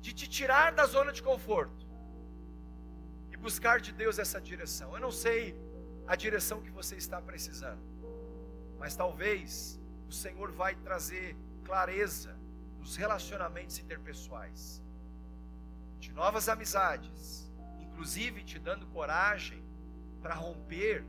de 0.00 0.12
te 0.12 0.28
tirar 0.28 0.72
da 0.72 0.86
zona 0.86 1.12
de 1.12 1.22
conforto 1.22 1.86
e 3.30 3.36
buscar 3.36 3.80
de 3.80 3.92
Deus 3.92 4.18
essa 4.18 4.40
direção. 4.40 4.94
Eu 4.94 5.00
não 5.00 5.12
sei 5.12 5.54
a 6.06 6.16
direção 6.16 6.60
que 6.60 6.70
você 6.70 6.96
está 6.96 7.20
precisando, 7.20 7.82
mas 8.78 8.96
talvez 8.96 9.80
o 10.08 10.12
Senhor 10.12 10.50
vai 10.50 10.74
trazer 10.74 11.36
clareza 11.64 12.36
nos 12.78 12.96
relacionamentos 12.96 13.78
interpessoais, 13.78 14.82
de 15.98 16.12
novas 16.12 16.48
amizades, 16.48 17.52
inclusive 17.78 18.42
te 18.42 18.58
dando 18.58 18.86
coragem 18.86 19.62
para 20.22 20.34
romper 20.34 21.04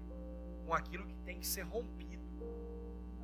com 0.66 0.74
aquilo 0.74 1.08
que 1.08 1.16
tem 1.26 1.40
que 1.40 1.48
ser 1.48 1.62
rompido. 1.62 2.22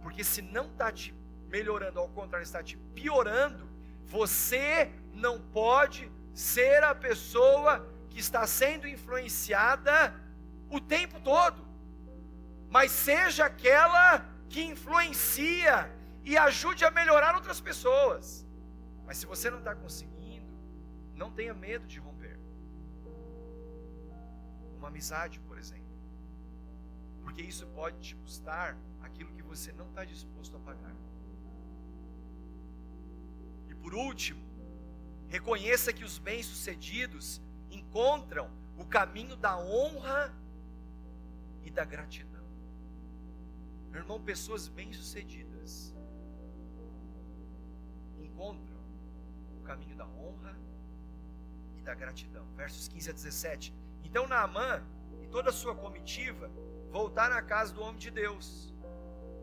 Porque 0.02 0.24
se 0.24 0.42
não 0.42 0.68
está 0.72 0.92
te 0.92 1.14
melhorando, 1.50 2.00
ao 2.00 2.10
contrário, 2.10 2.44
está 2.44 2.64
te 2.64 2.78
piorando, 2.96 3.68
você 4.08 4.92
não 5.14 5.40
pode 5.40 6.12
ser 6.34 6.84
a 6.84 6.94
pessoa 6.96 7.86
que 8.10 8.20
está 8.20 8.46
sendo 8.48 8.88
influenciada 8.88 10.14
o 10.70 10.80
tempo 10.80 11.20
todo, 11.20 11.66
mas 12.70 12.92
seja 12.92 13.46
aquela 13.46 14.26
que 14.50 14.62
influencia 14.64 15.92
e 16.24 16.38
ajude 16.38 16.86
a 16.86 16.92
melhorar 16.92 17.36
outras 17.36 17.60
pessoas. 17.60 18.46
Mas 19.06 19.18
se 19.18 19.26
você 19.26 19.50
não 19.50 19.60
está 19.60 19.74
conseguindo, 19.76 20.54
não 21.16 21.32
tenha 21.32 21.54
medo 21.54 21.86
de 21.88 22.00
romper. 22.00 22.38
Uma 24.78 24.90
amizade, 24.90 25.40
por 25.42 25.58
exemplo. 25.58 25.86
Porque 27.24 27.42
isso 27.42 27.66
pode 27.68 28.00
te 28.00 28.16
custar 28.16 28.78
aquilo 29.02 29.32
que 29.34 29.42
você 29.42 29.72
não 29.74 29.88
está 29.90 30.04
disposto 30.06 30.56
a 30.58 30.60
pagar. 30.60 30.96
Por 33.88 33.96
último, 33.96 34.42
reconheça 35.30 35.94
que 35.94 36.04
os 36.04 36.20
bem-sucedidos 36.20 37.42
encontram 37.72 38.52
o 38.78 38.84
caminho 38.84 39.38
da 39.38 39.58
honra 39.58 40.36
e 41.64 41.72
da 41.72 41.86
gratidão. 41.86 42.44
Meu 43.90 44.02
irmão, 44.02 44.22
pessoas 44.22 44.68
bem-sucedidas 44.68 45.96
encontram 48.18 48.78
o 49.58 49.62
caminho 49.62 49.96
da 49.96 50.06
honra 50.06 50.54
e 51.78 51.82
da 51.82 51.96
gratidão. 51.96 52.46
Versos 52.58 52.90
15 52.90 53.10
a 53.10 53.14
17. 53.14 53.74
Então 54.04 54.28
Naamã 54.28 54.84
e 55.22 55.28
toda 55.28 55.50
a 55.50 55.54
sua 55.54 55.74
comitiva 55.74 56.52
voltaram 56.92 57.38
à 57.38 57.42
casa 57.42 57.74
do 57.74 57.82
homem 57.82 58.00
de 58.00 58.12
Deus. 58.12 58.76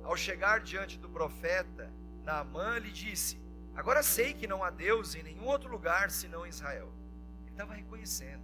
Ao 0.03 0.15
chegar 0.15 0.61
diante 0.61 0.99
do 0.99 1.09
profeta, 1.09 1.91
Naamã 2.25 2.77
lhe 2.77 2.93
disse: 2.93 3.43
Agora 3.75 4.03
sei 4.03 4.33
que 4.33 4.47
não 4.47 4.63
há 4.63 4.71
Deus 4.71 5.15
em 5.15 5.23
nenhum 5.23 5.47
outro 5.47 5.69
lugar 5.69 6.11
senão 6.11 6.47
Israel. 6.47 6.93
Ele 7.43 7.51
estava 7.51 7.75
reconhecendo. 7.75 8.43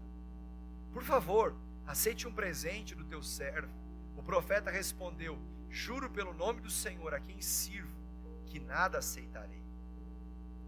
Por 0.92 1.02
favor, 1.02 1.56
aceite 1.86 2.26
um 2.26 2.32
presente 2.32 2.94
do 2.94 3.04
teu 3.04 3.22
servo. 3.22 3.72
O 4.16 4.22
profeta 4.22 4.70
respondeu: 4.70 5.38
Juro 5.68 6.10
pelo 6.10 6.34
nome 6.34 6.60
do 6.60 6.70
Senhor 6.70 7.14
a 7.14 7.20
quem 7.20 7.40
sirvo, 7.40 7.94
que 8.46 8.58
nada 8.58 8.98
aceitarei. 8.98 9.62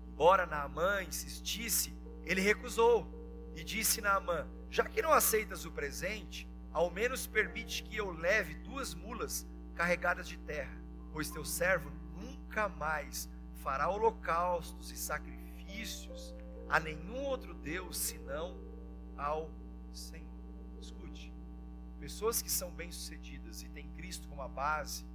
Embora 0.06 0.46
Naamã 0.46 1.02
insistisse, 1.02 1.92
ele 2.24 2.40
recusou 2.40 3.52
e 3.56 3.64
disse 3.64 4.00
Naamã: 4.00 4.46
Já 4.70 4.84
que 4.84 5.02
não 5.02 5.12
aceitas 5.12 5.64
o 5.64 5.72
presente, 5.72 6.48
ao 6.72 6.88
menos 6.88 7.26
permite 7.26 7.82
que 7.82 7.96
eu 7.96 8.12
leve 8.12 8.54
duas 8.54 8.94
mulas 8.94 9.46
carregadas 9.74 10.28
de 10.28 10.38
terra, 10.38 10.80
pois 11.12 11.30
teu 11.30 11.44
servo 11.44 11.90
nunca 12.16 12.68
mais 12.68 13.28
fará 13.62 13.88
holocaustos 13.88 14.90
e 14.90 14.96
sacrifícios 14.96 16.34
a 16.68 16.80
nenhum 16.80 17.22
outro 17.24 17.54
Deus 17.54 17.96
senão 17.96 18.58
ao 19.16 19.50
Senhor. 19.92 20.30
Escute, 20.80 21.32
pessoas 22.00 22.42
que 22.42 22.50
são 22.50 22.70
bem-sucedidas 22.72 23.62
e 23.62 23.68
têm 23.68 23.88
Cristo 23.90 24.26
como 24.28 24.42
a 24.42 24.48
base 24.48 25.06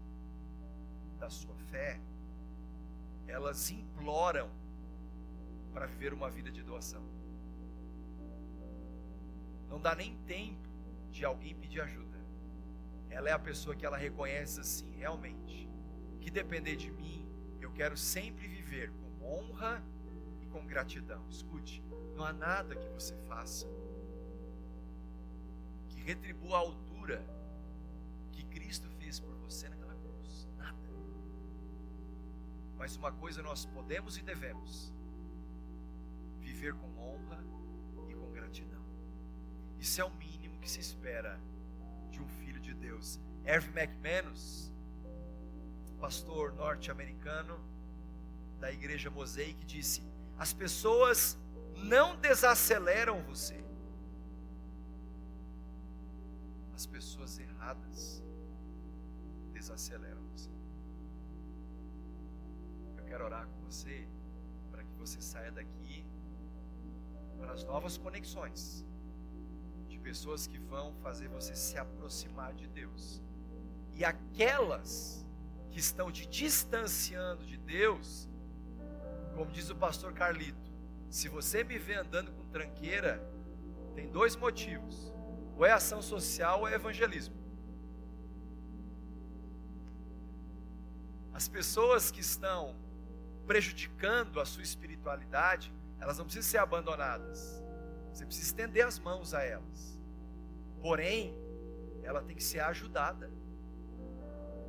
da 1.20 1.30
sua 1.30 1.56
fé, 1.72 2.00
elas 3.28 3.70
imploram 3.70 4.50
para 5.74 5.86
viver 5.86 6.14
uma 6.14 6.30
vida 6.30 6.50
de 6.50 6.64
doação. 6.64 7.04
Não 9.68 9.82
dá 9.82 9.94
nem 9.94 10.16
tempo 10.26 10.70
de 11.12 11.26
alguém 11.26 11.54
pedir 11.54 11.82
ajuda. 11.82 12.18
Ela 13.10 13.30
é 13.30 13.34
a 13.34 13.40
pessoa 13.40 13.76
que 13.76 13.86
ela 13.86 13.98
reconhece 13.98 14.60
assim, 14.60 14.90
realmente, 14.92 15.68
que 16.22 16.30
depender 16.30 16.78
de 16.78 16.90
mim, 16.92 17.27
quero 17.78 17.96
sempre 17.96 18.48
viver 18.48 18.92
com 18.92 19.24
honra 19.24 19.84
e 20.42 20.48
com 20.48 20.66
gratidão. 20.66 21.24
Escute, 21.30 21.84
não 22.16 22.26
há 22.26 22.34
nada 22.34 22.76
que 22.76 22.90
você 22.90 23.16
faça 23.28 23.68
que 25.88 26.02
retribua 26.02 26.58
a 26.58 26.60
altura 26.60 27.24
que 28.32 28.44
Cristo 28.46 28.90
fez 28.98 29.20
por 29.20 29.32
você 29.36 29.70
naquela 29.70 29.94
cruz. 29.94 30.50
Nada. 30.58 30.76
Mas 32.76 32.98
uma 32.98 33.12
coisa 33.12 33.44
nós 33.44 33.68
podemos 33.68 34.18
e 34.18 34.24
devemos: 34.24 34.92
viver 36.40 36.74
com 36.74 36.98
honra 36.98 37.44
e 38.10 38.16
com 38.16 38.32
gratidão. 38.32 38.84
Isso 39.78 40.02
é 40.02 40.04
o 40.04 40.10
mínimo 40.16 40.60
que 40.60 40.70
se 40.70 40.80
espera 40.80 41.40
de 42.10 42.20
um 42.20 42.28
filho 42.28 42.60
de 42.60 42.74
Deus. 42.74 43.20
Herve 43.46 43.70
McManus, 43.70 44.74
pastor 46.00 46.54
norte-americano 46.54 47.60
da 48.60 48.72
igreja 48.72 49.10
Mosaic, 49.10 49.66
disse: 49.66 50.04
As 50.38 50.54
pessoas 50.54 51.38
não 51.76 52.16
desaceleram 52.16 53.22
você. 53.24 53.64
As 56.76 56.86
pessoas 56.86 57.40
erradas 57.40 58.24
desaceleram 59.52 60.22
você. 60.32 60.50
Eu 62.98 63.04
quero 63.06 63.26
orar 63.26 63.48
com 63.48 63.62
você 63.66 64.08
para 64.72 64.84
que 64.84 64.94
você 64.94 65.22
saia 65.22 65.52
daqui 65.52 66.06
para 67.40 67.54
as 67.54 67.64
novas 67.64 67.98
conexões 67.98 68.86
pessoas 70.08 70.48
que 70.48 70.58
vão 70.58 70.94
fazer 71.04 71.28
você 71.28 71.54
se 71.54 71.78
aproximar 71.78 72.54
de 72.54 72.66
Deus. 72.66 73.22
E 73.94 74.06
aquelas 74.06 75.27
que 75.78 75.82
estão 75.82 76.12
te 76.12 76.26
distanciando 76.26 77.46
de 77.46 77.56
Deus, 77.56 78.28
como 79.36 79.52
diz 79.52 79.70
o 79.70 79.76
pastor 79.76 80.12
Carlito, 80.12 80.72
se 81.08 81.30
você 81.30 81.64
me 81.64 81.78
vê 81.78 81.94
andando 81.94 82.32
com 82.32 82.44
tranqueira, 82.46 83.22
tem 83.94 84.10
dois 84.10 84.36
motivos: 84.36 85.14
ou 85.56 85.64
é 85.64 85.72
ação 85.72 86.02
social 86.02 86.62
ou 86.62 86.68
é 86.68 86.74
evangelismo. 86.74 87.36
As 91.32 91.48
pessoas 91.48 92.10
que 92.10 92.22
estão 92.22 92.76
prejudicando 93.46 94.42
a 94.42 94.48
sua 94.48 94.64
espiritualidade, 94.64 95.72
elas 96.00 96.18
não 96.18 96.26
precisam 96.26 96.50
ser 96.50 96.58
abandonadas. 96.58 97.64
Você 98.12 98.26
precisa 98.26 98.48
estender 98.48 98.84
as 98.84 98.98
mãos 98.98 99.32
a 99.32 99.44
elas. 99.44 100.02
Porém, 100.82 101.38
ela 102.02 102.24
tem 102.24 102.36
que 102.36 102.44
ser 102.44 102.62
ajudada. 102.62 103.32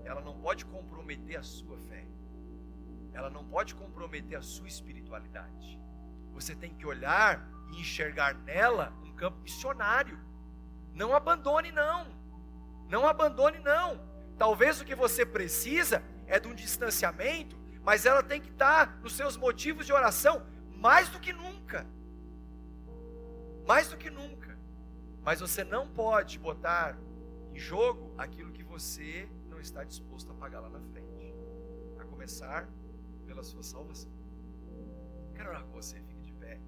Ela 0.09 0.23
não 0.23 0.35
pode 0.41 0.65
comprometer 0.65 1.37
a 1.39 1.43
sua 1.43 1.77
fé. 1.77 2.07
Ela 3.13 3.29
não 3.29 3.45
pode 3.45 3.75
comprometer 3.75 4.39
a 4.39 4.43
sua 4.43 4.67
espiritualidade. 4.67 5.79
Você 6.33 6.55
tem 6.55 6.73
que 6.75 6.87
olhar 6.87 7.47
e 7.71 7.81
enxergar 7.83 8.33
nela 8.35 8.95
um 9.05 9.13
campo 9.13 9.39
missionário. 9.41 10.19
Não 10.95 11.15
abandone, 11.15 11.71
não. 11.71 12.07
Não 12.89 13.07
abandone, 13.07 13.59
não. 13.59 14.01
Talvez 14.39 14.81
o 14.81 14.85
que 14.85 14.95
você 14.95 15.27
precisa 15.27 16.03
é 16.27 16.41
de 16.41 16.49
um 16.49 16.55
distanciamento, 16.55 17.59
mas 17.83 18.07
ela 18.07 18.23
tem 18.23 18.41
que 18.41 18.49
estar 18.49 18.99
nos 19.03 19.13
seus 19.13 19.37
motivos 19.37 19.85
de 19.85 19.93
oração 19.93 20.47
mais 20.75 21.11
do 21.11 21.21
que 21.21 21.35
nunca. 21.35 21.87
Mais 23.67 23.91
do 23.91 23.97
que 23.99 24.09
nunca. 24.09 24.59
Mas 25.23 25.41
você 25.41 25.63
não 25.63 25.87
pode 25.87 26.39
botar 26.39 26.97
em 27.53 27.59
jogo 27.59 28.15
aquilo 28.17 28.53
que 28.53 28.63
você 28.63 29.29
não 29.59 29.63
está 29.63 29.83
disposto 29.83 30.31
a 30.31 30.35
pagar 30.35 30.61
lá 30.61 30.71
na 30.71 30.81
frente. 30.81 31.35
A 31.99 32.05
começar 32.05 32.69
pela 33.27 33.43
sua 33.43 33.63
salvação. 33.63 34.11
Quero 35.35 35.49
orar 35.49 35.65
com 35.65 35.73
você, 35.73 36.01
fique 36.01 36.23
de 36.23 36.33
pé. 36.33 36.61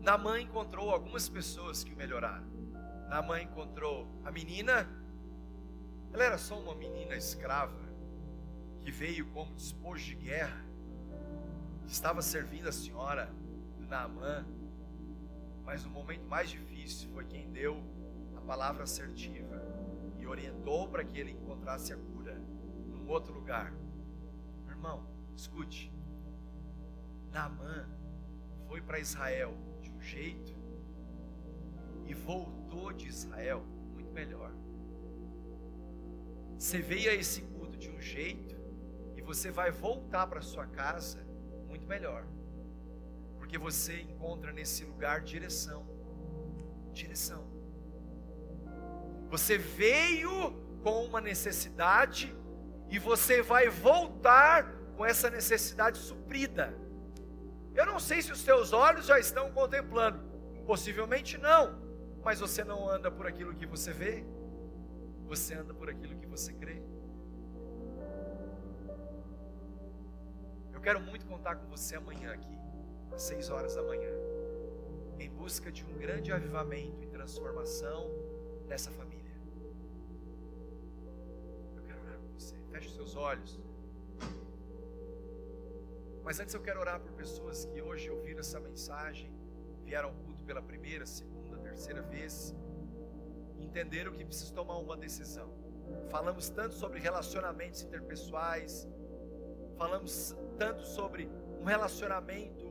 Namã 0.00 0.38
encontrou 0.38 0.90
algumas 0.90 1.30
pessoas 1.30 1.82
que 1.82 1.94
o 1.94 1.96
melhoraram. 1.96 2.46
Namã 3.08 3.40
encontrou 3.40 4.06
a 4.22 4.30
menina, 4.30 4.86
ela 6.12 6.24
era 6.24 6.36
só 6.36 6.60
uma 6.60 6.74
menina 6.74 7.16
escrava, 7.16 7.80
que 8.80 8.90
veio 8.90 9.26
como 9.30 9.54
despojo 9.54 10.04
de 10.04 10.14
guerra 10.16 10.62
estava 11.86 12.22
servindo 12.22 12.68
a 12.68 12.72
senhora 12.72 13.32
do 13.78 13.86
Naamã, 13.86 14.46
mas 15.70 15.84
o 15.84 15.88
momento 15.88 16.26
mais 16.26 16.50
difícil 16.50 17.08
foi 17.10 17.24
quem 17.24 17.48
deu 17.52 17.80
a 18.34 18.40
palavra 18.40 18.82
assertiva 18.82 19.62
e 20.18 20.26
orientou 20.26 20.88
para 20.88 21.04
que 21.04 21.16
ele 21.16 21.30
encontrasse 21.30 21.92
a 21.92 21.96
cura 21.96 22.34
num 22.88 23.08
outro 23.08 23.32
lugar. 23.32 23.72
Irmão, 24.68 25.06
escute. 25.36 25.94
Naamã 27.30 27.88
foi 28.66 28.80
para 28.82 28.98
Israel 28.98 29.56
de 29.80 29.92
um 29.92 30.00
jeito 30.00 30.52
e 32.04 32.14
voltou 32.14 32.92
de 32.92 33.06
Israel 33.06 33.62
muito 33.92 34.12
melhor. 34.12 34.52
Você 36.58 36.82
veio 36.82 37.12
a 37.12 37.14
esse 37.14 37.42
culto 37.42 37.78
de 37.78 37.88
um 37.92 38.00
jeito 38.00 38.56
e 39.14 39.22
você 39.22 39.52
vai 39.52 39.70
voltar 39.70 40.26
para 40.26 40.42
sua 40.42 40.66
casa 40.66 41.24
muito 41.68 41.86
melhor. 41.86 42.26
Porque 43.50 43.58
você 43.58 44.02
encontra 44.02 44.52
nesse 44.52 44.84
lugar 44.84 45.22
direção. 45.22 45.84
Direção. 46.92 47.44
Você 49.28 49.58
veio 49.58 50.52
com 50.84 51.04
uma 51.04 51.20
necessidade 51.20 52.32
e 52.88 52.96
você 52.96 53.42
vai 53.42 53.68
voltar 53.68 54.72
com 54.96 55.04
essa 55.04 55.28
necessidade 55.28 55.98
suprida. 55.98 56.72
Eu 57.74 57.84
não 57.86 57.98
sei 57.98 58.22
se 58.22 58.30
os 58.30 58.44
teus 58.44 58.72
olhos 58.72 59.06
já 59.06 59.18
estão 59.18 59.50
contemplando, 59.50 60.20
possivelmente 60.64 61.36
não, 61.36 61.76
mas 62.22 62.38
você 62.38 62.62
não 62.62 62.88
anda 62.88 63.10
por 63.10 63.26
aquilo 63.26 63.52
que 63.52 63.66
você 63.66 63.92
vê, 63.92 64.24
você 65.26 65.54
anda 65.54 65.74
por 65.74 65.90
aquilo 65.90 66.14
que 66.14 66.26
você 66.28 66.52
crê. 66.52 66.80
Eu 70.72 70.80
quero 70.80 71.00
muito 71.00 71.26
contar 71.26 71.56
com 71.56 71.66
você 71.66 71.96
amanhã 71.96 72.32
aqui, 72.32 72.59
seis 73.20 73.50
horas 73.50 73.74
da 73.74 73.82
manhã, 73.82 74.12
em 75.18 75.28
busca 75.28 75.70
de 75.70 75.84
um 75.84 75.98
grande 75.98 76.32
avivamento 76.32 77.02
e 77.02 77.06
transformação 77.06 78.10
dessa 78.66 78.90
família. 78.90 79.20
Feche 82.70 82.86
os 82.86 82.94
seus 82.94 83.16
olhos. 83.16 83.60
Mas 86.22 86.38
antes 86.38 86.54
eu 86.54 86.62
quero 86.62 86.78
orar 86.78 87.00
por 87.00 87.12
pessoas 87.12 87.64
que 87.64 87.82
hoje 87.82 88.08
ouviram 88.08 88.40
essa 88.40 88.60
mensagem, 88.60 89.30
vieram 89.84 90.10
ao 90.10 90.14
culto 90.14 90.44
pela 90.44 90.62
primeira, 90.62 91.04
segunda, 91.04 91.58
terceira 91.58 92.02
vez, 92.02 92.54
entenderam 93.58 94.12
que 94.12 94.24
precisam 94.24 94.54
tomar 94.54 94.78
uma 94.78 94.96
decisão. 94.96 95.52
Falamos 96.08 96.48
tanto 96.48 96.74
sobre 96.74 97.00
relacionamentos 97.00 97.82
interpessoais, 97.82 98.88
falamos 99.76 100.36
tanto 100.56 100.86
sobre 100.86 101.28
um 101.60 101.64
relacionamento 101.64 102.69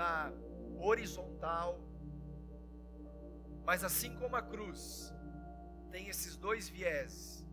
na 0.00 0.32
horizontal, 0.88 1.78
mas 3.68 3.84
assim 3.84 4.12
como 4.20 4.34
a 4.34 4.42
cruz 4.52 5.12
tem 5.90 6.08
esses 6.08 6.36
dois 6.46 6.68
vieses, 6.68 7.46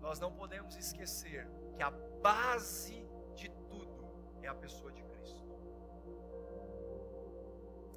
nós 0.00 0.18
não 0.18 0.32
podemos 0.40 0.74
esquecer 0.84 1.48
que 1.76 1.82
a 1.82 1.92
base 2.28 2.98
de 3.40 3.48
tudo 3.70 4.04
é 4.42 4.48
a 4.48 4.56
pessoa 4.64 4.90
de 4.96 5.04
Cristo. 5.04 5.44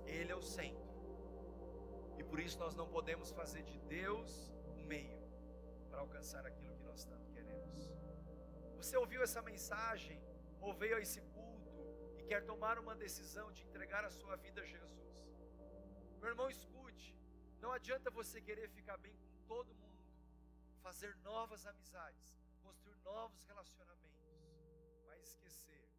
Ele 0.05 0.31
é 0.31 0.35
o 0.35 0.45
centro. 0.57 0.91
E 2.19 2.23
por 2.23 2.39
isso 2.39 2.59
nós 2.59 2.75
não 2.75 2.87
podemos 2.87 3.31
fazer 3.31 3.63
de 3.63 3.79
Deus 3.97 4.53
um 4.75 4.83
meio 4.93 5.23
para 5.89 6.01
alcançar 6.01 6.45
aquilo 6.45 6.75
que 6.75 6.83
nós 6.83 7.03
tanto 7.03 7.27
queremos. 7.31 7.91
Você 8.77 8.95
ouviu 8.95 9.23
essa 9.23 9.41
mensagem, 9.41 10.21
ou 10.59 10.71
veio 10.81 10.97
a 10.97 11.01
esse 11.01 11.21
quer 12.31 12.43
tomar 12.45 12.79
uma 12.79 12.95
decisão 12.95 13.51
de 13.51 13.61
entregar 13.67 14.05
a 14.05 14.09
sua 14.09 14.37
vida 14.37 14.61
a 14.61 14.65
Jesus. 14.65 15.09
Meu 16.21 16.29
irmão, 16.29 16.49
escute. 16.49 17.13
Não 17.59 17.73
adianta 17.73 18.09
você 18.09 18.39
querer 18.39 18.69
ficar 18.69 18.95
bem 19.05 19.17
com 19.17 19.31
todo 19.53 19.75
mundo 19.75 20.01
fazer 20.81 21.13
novas 21.17 21.65
amizades, 21.65 22.33
construir 22.63 22.95
novos 23.03 23.43
relacionamentos, 23.49 24.31
mas 25.07 25.21
esquecer 25.27 25.90